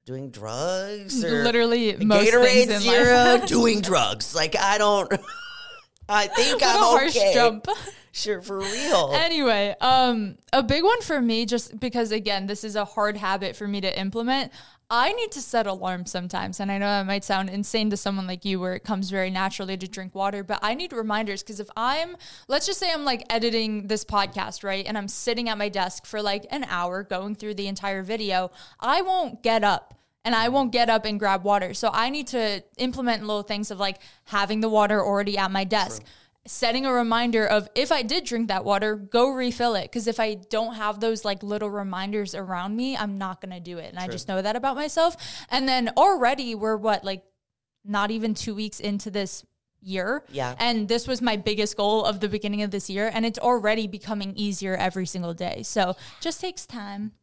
[0.05, 4.33] doing drugs or literally most Gatorade Zero doing drugs.
[4.35, 5.11] Like, I don't.
[6.09, 7.33] I think What a I'm harsh okay.
[7.33, 7.67] jump.
[8.13, 9.11] Sure, for real.
[9.13, 13.55] Anyway, um, a big one for me, just because again, this is a hard habit
[13.55, 14.51] for me to implement.
[14.89, 18.25] I need to set alarms sometimes, and I know that might sound insane to someone
[18.25, 20.43] like you, where it comes very naturally to drink water.
[20.43, 22.17] But I need reminders because if I'm,
[22.47, 26.07] let's just say I'm like editing this podcast, right, and I'm sitting at my desk
[26.07, 29.93] for like an hour going through the entire video, I won't get up
[30.27, 31.73] and I won't get up and grab water.
[31.73, 35.63] So I need to implement little things of like having the water already at my
[35.63, 36.03] desk.
[36.45, 39.83] Setting a reminder of if I did drink that water, go refill it.
[39.83, 43.77] Because if I don't have those like little reminders around me, I'm not gonna do
[43.77, 43.89] it.
[43.89, 45.15] And I just know that about myself.
[45.49, 47.23] And then already we're what, like
[47.85, 49.45] not even two weeks into this
[49.81, 50.25] year.
[50.29, 50.55] Yeah.
[50.59, 53.09] And this was my biggest goal of the beginning of this year.
[53.13, 55.63] And it's already becoming easier every single day.
[55.63, 57.13] So just takes time.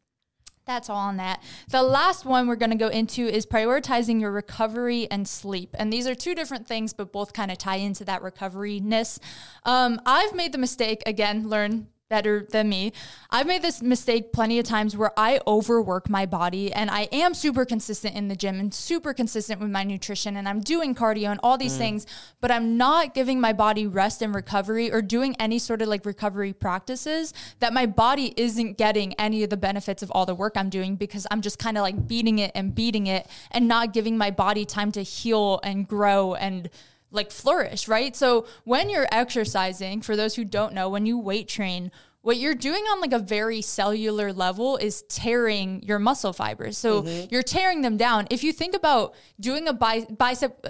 [0.65, 1.43] That's all on that.
[1.69, 5.75] The last one we're going to go into is prioritizing your recovery and sleep.
[5.77, 9.19] And these are two different things, but both kind of tie into that recovery ness.
[9.63, 12.93] Um, I've made the mistake, again, learn better than me.
[13.31, 17.33] I've made this mistake plenty of times where I overwork my body and I am
[17.33, 21.31] super consistent in the gym and super consistent with my nutrition and I'm doing cardio
[21.31, 21.79] and all these mm.
[21.79, 22.05] things,
[22.41, 26.05] but I'm not giving my body rest and recovery or doing any sort of like
[26.05, 30.53] recovery practices that my body isn't getting any of the benefits of all the work
[30.55, 33.93] I'm doing because I'm just kind of like beating it and beating it and not
[33.93, 36.69] giving my body time to heal and grow and
[37.15, 38.15] like flourish, right?
[38.15, 42.55] So when you're exercising, for those who don't know, when you weight train, what you're
[42.55, 46.75] doing on like a very cellular level is tearing your muscle fibers.
[46.77, 47.27] So mm-hmm.
[47.29, 48.27] you're tearing them down.
[48.31, 50.65] If you think about doing a bi- bicep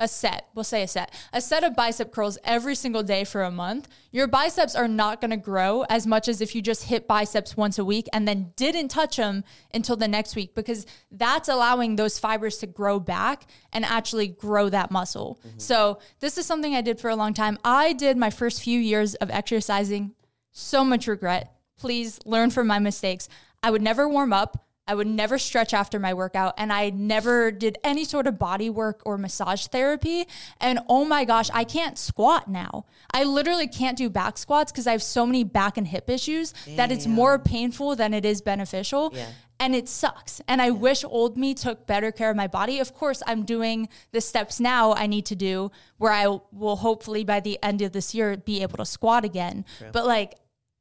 [0.00, 3.42] a set, we'll say a set, a set of bicep curls every single day for
[3.42, 6.84] a month, your biceps are not going to grow as much as if you just
[6.84, 9.42] hit biceps once a week and then didn't touch them
[9.74, 14.68] until the next week because that's allowing those fibers to grow back and actually grow
[14.68, 15.40] that muscle.
[15.46, 15.58] Mm-hmm.
[15.58, 17.58] So, this is something I did for a long time.
[17.64, 20.14] I did my first few years of exercising,
[20.52, 21.52] so much regret.
[21.76, 23.28] Please learn from my mistakes.
[23.62, 24.67] I would never warm up.
[24.88, 28.70] I would never stretch after my workout and I never did any sort of body
[28.70, 30.26] work or massage therapy.
[30.60, 32.86] And oh my gosh, I can't squat now.
[33.12, 36.54] I literally can't do back squats because I have so many back and hip issues
[36.76, 39.12] that it's more painful than it is beneficial.
[39.14, 39.26] Yeah.
[39.60, 40.40] And it sucks.
[40.48, 42.78] And I wish old me took better care of my body.
[42.78, 47.24] Of course, I'm doing the steps now I need to do where I will hopefully
[47.24, 49.64] by the end of this year be able to squat again.
[49.92, 50.36] But like,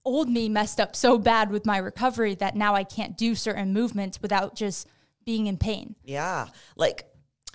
[0.08, 3.74] old me messed up so bad with my recovery that now I can't do certain
[3.74, 4.88] movements without just
[5.26, 5.96] being in pain.
[6.04, 6.48] Yeah.
[6.78, 7.06] Like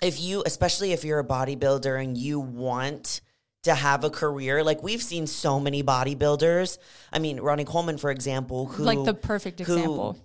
[0.01, 3.21] if you, especially if you're a bodybuilder and you want
[3.63, 6.77] to have a career, like we've seen so many bodybuilders.
[7.11, 10.17] I mean, Ronnie Coleman, for example, who like the perfect who- example.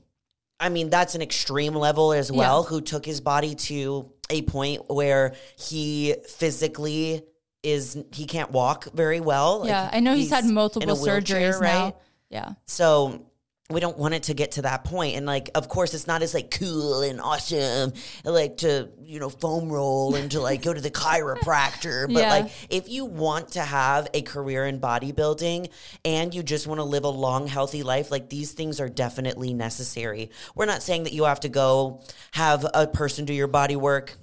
[0.61, 4.91] I mean, that's an extreme level as well, who took his body to a point
[4.91, 7.23] where he physically
[7.63, 9.61] is he can't walk very well.
[9.61, 11.95] Like, yeah, I know he's, had multiple surgeries now.
[12.31, 12.53] Yeah.
[12.67, 13.25] So
[13.71, 15.17] we don't want it to get to that point.
[15.17, 17.93] And like, of course, it's not as like cool and awesome,
[18.25, 22.07] like to, you know, foam roll and to like go to the chiropractor.
[22.13, 22.31] But Yeah.
[22.31, 25.69] like, if you want to have a career in bodybuilding
[26.05, 29.53] and you just want to live a long, healthy life, like these things are definitely
[29.53, 30.31] necessary.
[30.55, 34.17] We're not saying that you have to go have a person do your body work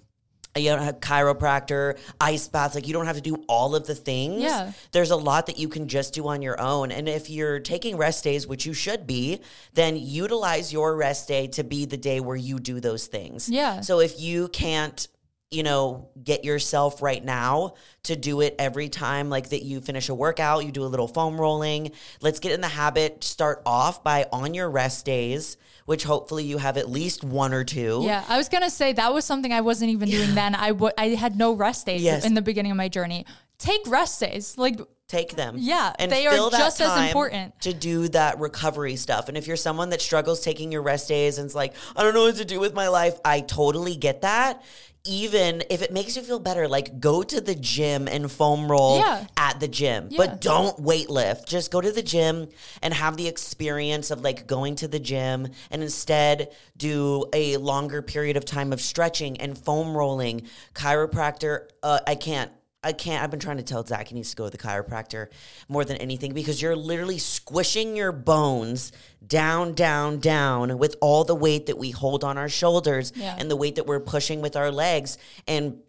[0.55, 2.75] you don't have chiropractor, ice baths.
[2.75, 4.41] Like you don't have to do all of the things.
[4.41, 4.71] Yeah.
[4.91, 6.91] There's a lot that you can just do on your own.
[6.91, 9.41] And if you're taking rest days, which you should be,
[9.73, 13.49] then utilize your rest day to be the day where you do those things.
[13.49, 13.81] Yeah.
[13.81, 15.07] So if you can't
[15.51, 20.09] you know, get yourself right now to do it every time, like that you finish
[20.09, 21.91] a workout, you do a little foam rolling.
[22.21, 23.23] Let's get in the habit.
[23.23, 27.63] Start off by on your rest days, which hopefully you have at least one or
[27.63, 28.01] two.
[28.03, 30.55] Yeah, I was gonna say that was something I wasn't even doing then.
[30.55, 32.25] I w- I had no rest days Yes.
[32.25, 33.25] in the beginning of my journey.
[33.57, 35.57] Take rest days, like Take them.
[35.59, 37.61] Yeah, and they are just as important.
[37.61, 39.29] to do that recovery stuff.
[39.29, 42.15] And if you're someone that struggles taking your rest days and it's like, I don't
[42.15, 44.63] know what to do with my life, I totally get that.
[45.05, 48.97] Even if it makes you feel better, like go to the gym and foam roll
[48.97, 49.25] Yeah.
[49.37, 50.17] at the gym, Yeah.
[50.17, 51.47] but don't weight lift.
[51.47, 52.49] Just go to the gym
[52.81, 58.01] and have the experience of like going to the gym and instead do a longer
[58.01, 60.43] period of time of stretching and foam rolling.
[60.73, 62.51] Chiropractor, uh, I can't.
[62.85, 63.23] I can't.
[63.23, 65.27] I've been trying to tell Zach he needs to go to the chiropractor
[65.67, 68.91] more than anything because you're literally squishing your bones
[69.25, 73.35] down, down, down with all the weight that we hold on our shoulders Yeah.
[73.37, 75.17] and the weight that we're pushing with our legs.
[75.47, 75.79] And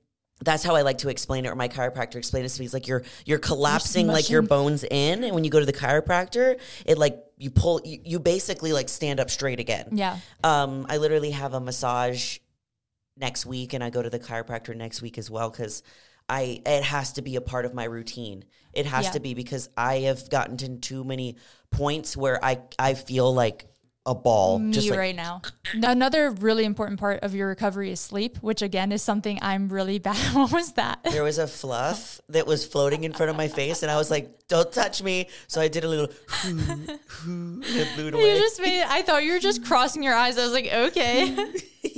[0.44, 2.66] that's how I like to explain it, or my chiropractor explained it to me.
[2.66, 5.72] It's like you're you're collapsing like your bones in, and when you go to the
[5.72, 9.88] chiropractor, it like you pull you, you basically like stand up straight again.
[9.92, 12.38] yeah, Um, I literally have a massage
[13.16, 15.82] next week, and I go to the chiropractor next week as well because
[16.28, 18.44] I it has to be a part of my routine.
[18.72, 19.12] It has Yeah.
[19.12, 21.36] to be because I have gotten to too many
[21.70, 23.66] points where I I feel like
[24.06, 25.42] a ball, me just like right now.
[25.74, 29.98] Another really important part of your recovery is sleep, which again is something I'm really
[30.06, 30.16] bad.
[30.16, 30.34] at.
[30.34, 31.00] what was that?
[31.04, 34.10] there was a fluff that was floating in front of my face, and I was
[34.10, 36.08] like, "Don't touch me!" So I did a little,
[36.44, 36.86] and
[37.24, 38.84] blew it You just made.
[38.86, 40.38] I thought you were just crossing your eyes.
[40.38, 41.36] I was like, okay.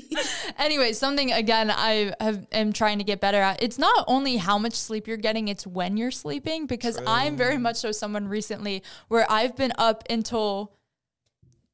[0.58, 3.62] anyway, something again I have am trying to get better at.
[3.62, 6.66] It's not only how much sleep you're getting; it's when you're sleeping.
[6.66, 10.72] Because I'm very much so someone recently where I've been up until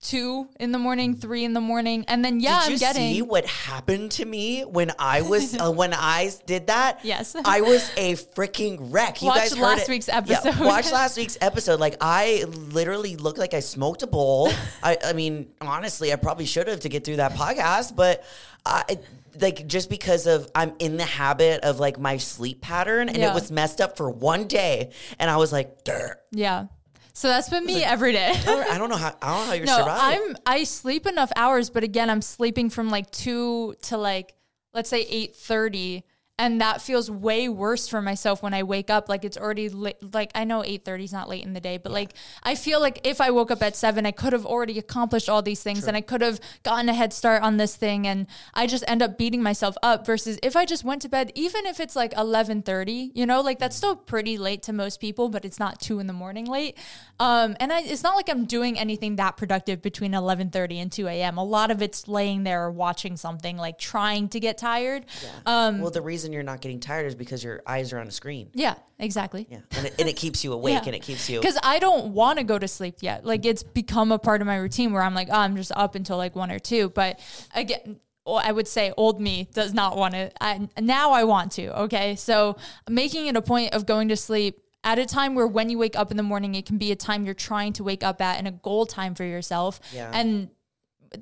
[0.04, 3.14] two in the morning, three in the morning, and then yeah, Did I'm you getting.
[3.14, 7.00] see what happened to me when I was uh, when I did that?
[7.02, 7.34] Yes.
[7.44, 9.20] I was a freaking wreck.
[9.22, 9.92] You Watch guys heard last it.
[9.92, 10.64] week's Yeah, episode.
[10.64, 11.80] watch last week's episode.
[11.80, 14.50] Like I literally looked like I smoked a bowl.
[14.82, 18.22] I, I mean, honestly, I probably should have to get through that podcast, but
[18.66, 18.98] I
[19.40, 23.30] like just because of I'm in the habit of like my sleep pattern, and Yeah.
[23.30, 26.66] it was messed up for one day, and I was like, "Durr." yeah.
[27.14, 28.30] So that's been me every day.
[28.36, 30.28] I don't, I don't know how I don't know how you're no, surviving.
[30.30, 34.34] I'm I sleep enough hours, but again, I'm sleeping from like two to like
[34.72, 36.04] let's say eight thirty,
[36.36, 39.08] and that feels way worse for myself when I wake up.
[39.08, 39.96] Like it's already late.
[40.14, 42.80] Like I know eight thirty is not late in the day, but like I feel
[42.80, 45.86] like if I woke up at seven, I could have already accomplished all these things,
[45.86, 49.00] and I could have gotten a head start on this thing, and I just end
[49.00, 50.06] up beating myself up.
[50.06, 53.40] Versus if I just went to bed, even if it's like eleven thirty, you know,
[53.40, 56.46] like that's still pretty late to most people, but it's not two in the morning
[56.46, 56.76] late.
[57.20, 61.06] Um, and I, it's not like I'm doing anything that productive between 11:30 and 2
[61.06, 61.38] a.m.
[61.38, 65.06] A lot of it's laying there watching something, like trying to get tired.
[65.46, 68.10] Um, well, the reason you're not getting tired is because your eyes are on a
[68.10, 68.50] screen.
[68.54, 69.46] yeah, exactly.
[69.50, 70.82] Yeah, and it, and it keeps you awake, Yeah.
[70.86, 71.40] and it keeps you.
[71.40, 73.24] Because I don't want to go to sleep yet.
[73.26, 75.94] Like it's become a part of my routine where I'm like, oh, I'm just up
[75.94, 76.88] until like one or two.
[76.90, 77.20] But
[77.54, 80.30] again, I would say old me does not want to.
[80.40, 81.78] I, now I want to.
[81.82, 82.56] Okay, so
[82.88, 85.96] making it a point of going to sleep at a time where when you wake
[85.96, 88.38] up in the morning, it can be a time you're trying to wake up at
[88.38, 89.80] and a goal time for yourself.
[89.92, 90.10] Yeah.
[90.12, 90.50] And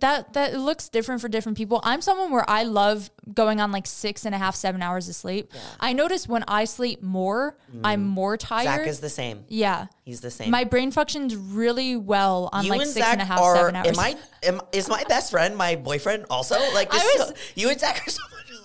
[0.00, 1.80] that that looks different for different people.
[1.84, 5.14] I'm someone where I love going on like six and a half, seven hours of
[5.14, 5.52] sleep.
[5.80, 8.08] I notice when I sleep more, I'm mm.
[8.08, 8.64] more tired.
[8.64, 9.44] Zach is the same.
[9.48, 9.86] yeah.
[10.04, 10.50] He's the same.
[10.50, 13.54] My brain functions really well on you like and six Zach and a half, are.
[13.54, 13.86] seven hours.
[13.86, 14.16] Am I?
[14.42, 16.56] Am, is my best friend my boyfriend also?
[16.74, 18.22] Like this I was- so- you and Zach are so.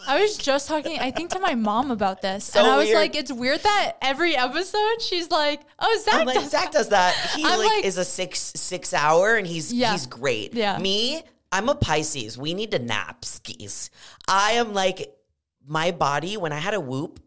[0.08, 2.86] I was just talking, I think, to my mom about this, So and I was
[2.88, 2.98] weird.
[2.98, 6.90] like, "It's weird that every episode she's like, oh, Zach I'm like does Zach does
[6.90, 7.14] that.
[7.36, 9.92] He like, like- is a six six hour and he's Yeah.
[9.92, 10.54] he's great.
[10.54, 10.78] Yeah.
[10.80, 12.38] Me, I'm a Pisces.
[12.38, 13.90] We need to nap skis.
[14.28, 15.14] I am like
[15.66, 17.20] my body when I had a whoop.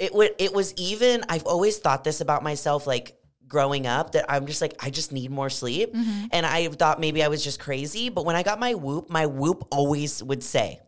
[0.00, 0.32] It would.
[0.38, 1.24] It was even.
[1.28, 2.86] I've always thought this about myself.
[2.86, 3.16] Like
[3.46, 6.26] growing up, that I'm just like I just need more sleep, Mm-hmm.
[6.32, 8.08] and I thought maybe I was just crazy.
[8.08, 10.80] But when I got my whoop, my whoop always would say.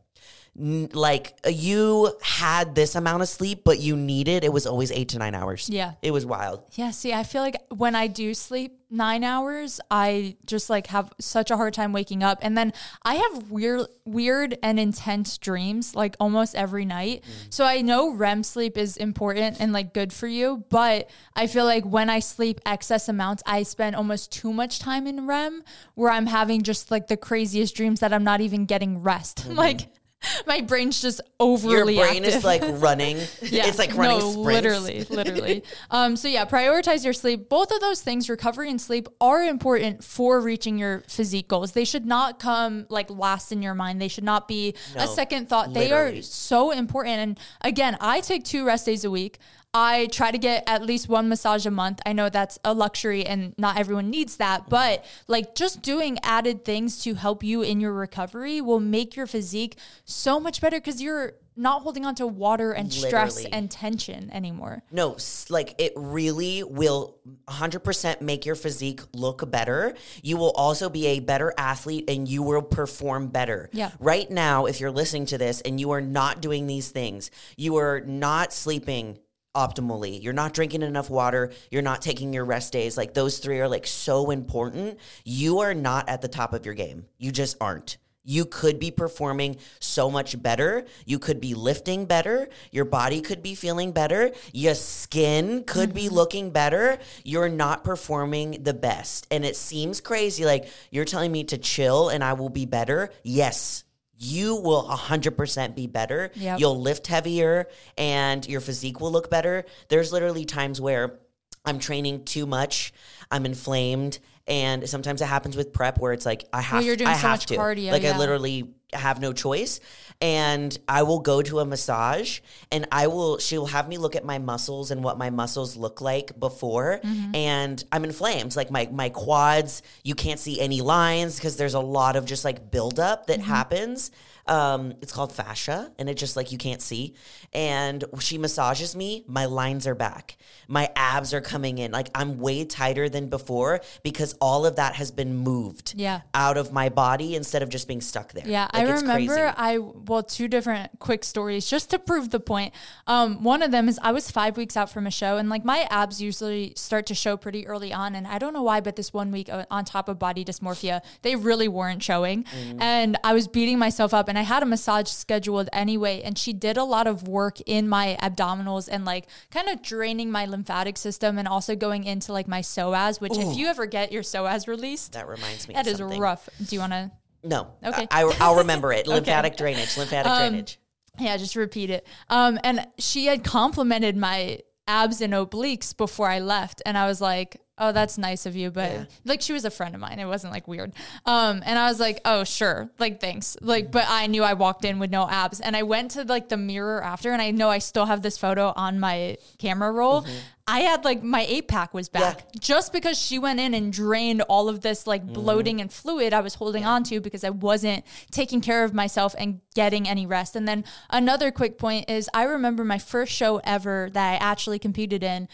[0.58, 5.10] Like uh, you had this amount of sleep, but you needed it was always eight
[5.10, 5.68] to nine hours.
[5.68, 5.92] Yeah.
[6.02, 6.62] it was wild.
[6.72, 11.12] Yeah, see, I feel like when I do sleep nine hours, I just like have
[11.18, 12.38] such a hard time waking up.
[12.42, 17.22] And then I have weird weird and intense dreams like almost every night.
[17.22, 17.52] Mm.
[17.52, 21.64] So I know REM sleep is important and like good for you, but I feel
[21.64, 25.62] like when I sleep excess amounts, I spend almost too much time in REM
[25.94, 29.26] where I'm having just like the craziest dreams that I'm not even getting rest.
[29.46, 29.58] Mm-hmm.
[29.58, 29.88] like
[30.46, 31.96] My brain's just overly.
[31.96, 32.38] Your brain active.
[32.38, 33.18] is like running.
[33.46, 33.68] Yeah.
[33.68, 34.46] It's like running no, sprints.
[34.46, 35.62] literally, literally.
[35.90, 37.48] um, so yeah, prioritize your sleep.
[37.48, 41.72] Both of those things, recovery and sleep, are important for reaching your physique goals.
[41.72, 44.00] They should not come like last in your mind.
[44.00, 45.74] They should not be a second thought.
[45.74, 47.18] They are so important.
[47.18, 49.38] And again, I take two rest days a week.
[49.74, 52.00] I try to get at least one massage a month.
[52.06, 56.64] I know that's a luxury and not everyone needs that, but like just doing added
[56.64, 61.02] things to help you in your recovery will make your physique so much better because
[61.02, 63.52] you're not holding on to water and stress Literally.
[63.52, 64.82] and tension anymore.
[64.92, 65.16] No,
[65.48, 69.94] like it really will 100% make your physique look better.
[70.22, 73.70] You will also be a better athlete and you will perform better.
[73.72, 73.90] Yeah.
[74.00, 77.76] Right now, if you're listening to this and you are not doing these things, you
[77.76, 79.18] are not sleeping
[79.56, 80.22] optimally.
[80.22, 81.50] You're not drinking enough water.
[81.70, 82.96] You're not taking your rest days.
[82.96, 84.98] Like those three are like so important.
[85.24, 87.06] You are not at the top of your game.
[87.18, 87.96] You just aren't.
[88.26, 90.84] You could be performing so much better.
[91.06, 92.48] You could be lifting better.
[92.72, 94.32] Your body could be feeling better.
[94.52, 96.14] Your skin could be mm-hmm.
[96.16, 96.98] looking better.
[97.24, 99.28] You're not performing the best.
[99.30, 100.44] And it seems crazy.
[100.44, 103.10] Like you're telling me to chill and I will be better.
[103.22, 103.84] Yes,
[104.18, 106.30] you will 100% be better.
[106.34, 106.60] Yep.
[106.60, 109.64] You'll lift heavier and your physique will look better.
[109.88, 111.18] There's literally times where
[111.64, 112.92] I'm training too much,
[113.30, 117.08] I'm inflamed, and sometimes it happens with prep where it's like I have you're doing
[117.08, 117.56] I so have much to.
[117.56, 119.80] cardio, like I literally have no choice.
[120.20, 122.40] And I will go to a massage
[122.72, 126.00] and I will she'll have me look at my muscles and what my muscles look
[126.00, 127.00] like before.
[127.04, 127.34] Mm-hmm.
[127.34, 131.80] and I'm inflamed like my my quads you can't see any lines because there's a
[131.80, 133.48] lot of just like buildup that Mm-hmm.
[133.50, 134.10] happens.
[134.46, 137.14] Um it's called fascia and it just like you can't see.
[137.52, 140.36] And she massages me my lines are back.
[140.68, 141.90] My abs are coming in.
[141.92, 146.20] Like I'm way tighter than before because all of that has been moved Yeah.
[146.32, 148.46] out of my body instead of just being stuck there.
[148.46, 149.54] Yeah, Like, I it's remember.
[149.56, 152.72] I well two different quick stories just to prove the point.
[153.06, 155.64] Um, one of them is I was five weeks out from a show and like
[155.64, 158.96] my abs usually start to show pretty early on, and I don't know why, but
[158.96, 162.80] this one week on top of body dysmorphia, they really weren't showing, Mm.
[162.80, 166.52] and I was beating myself up, and I had a massage scheduled anyway, and she
[166.52, 170.96] did a lot of work in my abdominals and like kind of draining my lymphatic
[170.96, 174.66] system and also going into like my psoas, which if you ever get your psoas
[174.66, 176.20] released, that reminds me that is something.
[176.20, 176.48] rough.
[176.64, 177.10] Do you want to?
[177.46, 177.68] No.
[177.84, 178.06] Okay.
[178.10, 179.06] I, will remember it.
[179.06, 180.78] Lymphatic drainage lymphatic drainage.
[181.18, 182.06] Yeah, just repeat it.
[182.28, 187.20] Um, and she had complimented my abs and obliques before I left, and I was
[187.20, 189.04] like, "Oh, that's nice of you," but Yeah.
[189.24, 190.18] like she was a friend of mine.
[190.18, 190.92] It wasn't like weird.
[191.24, 193.92] Um, and I was like, "Oh, sure, like thanks." Like, mm-hmm.
[193.92, 196.56] but I knew I walked in with no abs, and I went to like the
[196.56, 200.22] mirror after, and I know I still have this photo on my camera roll.
[200.22, 200.36] Mm-hmm.
[200.68, 204.42] I had like my eight pack was back just because she went in and drained
[204.42, 205.34] all of this like mm-hmm.
[205.34, 209.36] bloating and fluid I was holding on to because I wasn't taking care of myself
[209.38, 210.56] and getting any rest.
[210.56, 214.80] And then another quick point is I remember my first show ever that I actually
[214.80, 215.48] competed in.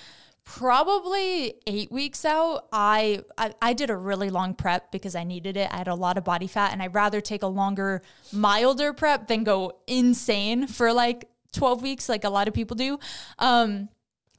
[0.44, 5.56] Probably eight weeks out, I, I I did a really long prep because I needed
[5.56, 5.68] it.
[5.72, 9.28] I had a lot of body fat, and I'd rather take a longer, milder prep
[9.28, 12.98] than go insane for like twelve weeks, like a lot of people do.
[13.38, 13.88] Um,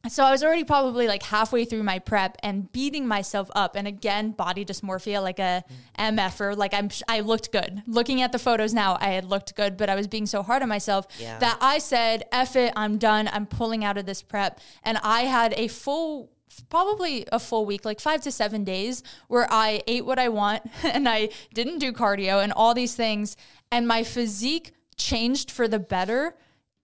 [0.10, 3.76] so I was already probably like halfway through my prep and beating myself up.
[3.78, 5.64] And again, body dysmorphia, like a
[5.98, 7.84] MFer, like I'm, I looked good.
[7.88, 10.62] Looking at the photos now, I had looked good, but I was being so hard
[10.62, 11.40] on myself Yeah.
[11.40, 13.30] that I said, F it, I'm done.
[13.32, 14.60] I'm pulling out of this prep.
[14.84, 16.30] And I had a full
[16.70, 20.64] probably a full week, like five to seven days, where I ate what I want
[20.84, 23.38] and I didn't do cardio and all these things.
[23.72, 26.36] And my physique changed for the better.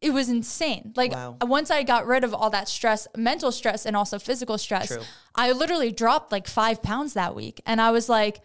[0.01, 0.93] It was insane.
[0.95, 1.37] Like Wow.
[1.41, 4.87] Uh, once I got rid of all that stress, mental stress and also physical stress,
[4.87, 5.01] True.
[5.35, 7.61] I literally dropped like five pounds that week.
[7.65, 8.41] And I was like,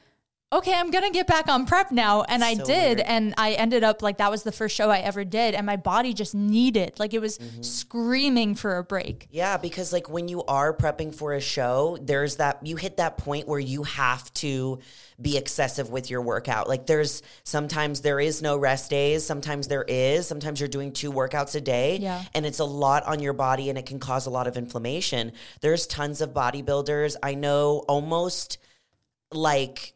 [0.53, 2.23] okay, I'm gonna get back on prep now.
[2.23, 2.67] And I did.
[2.69, 3.01] weird.
[3.01, 5.55] And I ended up like that was the first show I ever did.
[5.55, 7.63] And my body just needed, like it was Mm-hmm.
[7.63, 9.27] screaming for a break.
[9.31, 13.19] Yeah, because like when you are prepping for a show, there's that you hit that
[13.19, 14.79] point where you have to
[15.21, 16.69] be excessive with your workout.
[16.69, 21.11] Like there's sometimes there is no rest days, sometimes there is, sometimes you're doing two
[21.13, 22.23] workouts a day Yeah.
[22.35, 25.33] and it's a lot on your body and it can cause a lot of inflammation.
[25.61, 27.17] There's tons of bodybuilders.
[27.23, 28.59] I know almost
[29.33, 29.94] like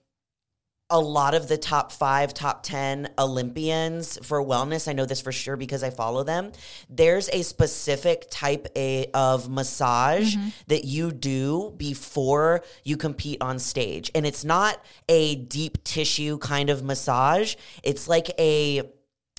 [0.90, 5.32] a lot of the top five, top 10 Olympians for wellness, I know this for
[5.32, 6.52] sure because I follow them.
[6.88, 10.48] There's a specific type a, of massage mm-hmm.
[10.68, 14.10] that you do before you compete on stage.
[14.14, 18.82] And it's not a deep tissue kind of massage, it's like a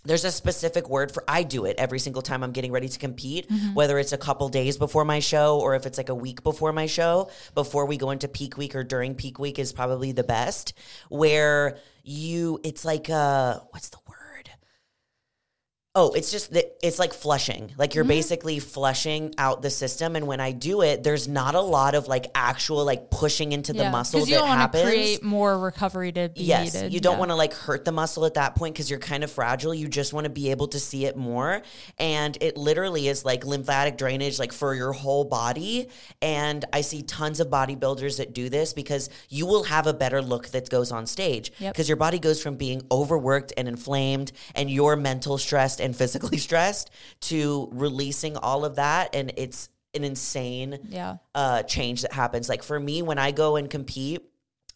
[0.05, 2.99] there's a specific word for I do it every single time I'm getting ready to
[2.99, 6.41] compete, whether it's a couple days before my show or if it's like a week
[6.43, 10.11] before my show, before we go into peak week or during peak week is probably
[10.11, 10.73] the best.
[11.09, 14.18] Where you it's like uh what's the word?
[15.95, 17.71] Oh, it's just that it's like flushing.
[17.75, 17.95] Like Mm-hmm.
[17.95, 20.15] you're basically flushing out the system.
[20.15, 23.73] And when I do it, there's not a lot of like actual like pushing into
[23.73, 24.83] the muscle Because that you don't happens.
[24.83, 26.93] to create more recovery to be Yes, needed.
[26.93, 27.19] you don't Yeah.
[27.19, 29.73] want to like hurt the muscle at that point because you're kind of fragile.
[29.73, 31.63] You just want to be able to see it more.
[31.97, 35.89] And it literally is like lymphatic drainage, like for your whole body.
[36.21, 40.21] And I see tons of bodybuilders that do this because you will have a better
[40.21, 41.73] look that goes on stage Yep.
[41.73, 45.39] because your body goes from being overworked and inflamed and your mental mental
[45.79, 49.15] stressed and physically stressed to releasing all of that.
[49.15, 51.17] And it's an insane Yeah.
[51.33, 52.49] uh, change that happens.
[52.49, 54.21] Like for me, when I go and compete,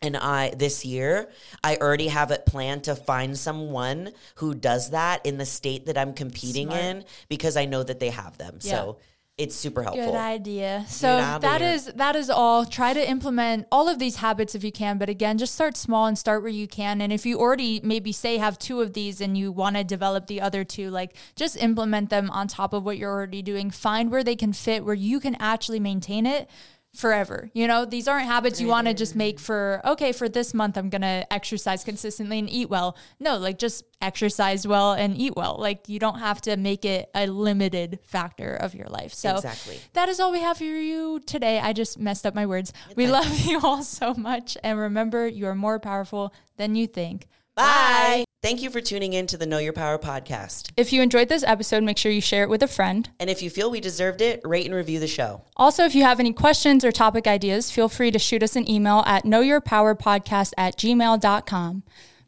[0.01, 1.30] and I this year,
[1.64, 5.97] I already have it planned to find someone who does that in the state that
[5.97, 6.82] I'm competing Smart.
[6.84, 8.60] in because I know that they have them.
[8.60, 8.97] So
[9.36, 10.06] it's super helpful.
[10.06, 10.86] Good idea.
[10.88, 12.66] So Good that is that is all.
[12.66, 16.06] Try to implement all of these habits if you can, but again, just start small
[16.06, 17.02] and start where you can.
[17.02, 20.28] And if you already maybe say have two of these and you want to develop
[20.28, 23.72] the other two, like just implement them on top of what you're already doing.
[23.72, 26.48] Find where they can fit where you can actually maintain it
[26.96, 27.50] forever.
[27.54, 30.78] You know, these aren't habits you want to just make for okay, for this month
[30.78, 32.96] I'm going to exercise consistently and eat well.
[33.20, 35.58] No, like just exercise well and eat well.
[35.60, 39.14] Like you don't have to make it a limited factor of your life.
[39.14, 39.80] So Exactly.
[39.94, 41.60] that is all we have for you today.
[41.60, 42.72] I just messed up my words.
[42.96, 47.28] We love you all so much and remember you are more powerful than you think.
[47.56, 48.26] Bye.
[48.41, 50.72] Thank you for tuning in to the Know Your Power podcast.
[50.76, 53.10] If you enjoyed this episode, make sure you share it with a friend.
[53.20, 55.43] And if you feel we deserved it, rate and review the show.
[55.56, 58.70] Also, if you have any questions or topic ideas, feel free to shoot us an
[58.70, 61.84] email at knowyourpowerpodcast at gmail.com.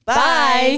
[0.06, 0.16] Bye.
[0.16, 0.72] Bye.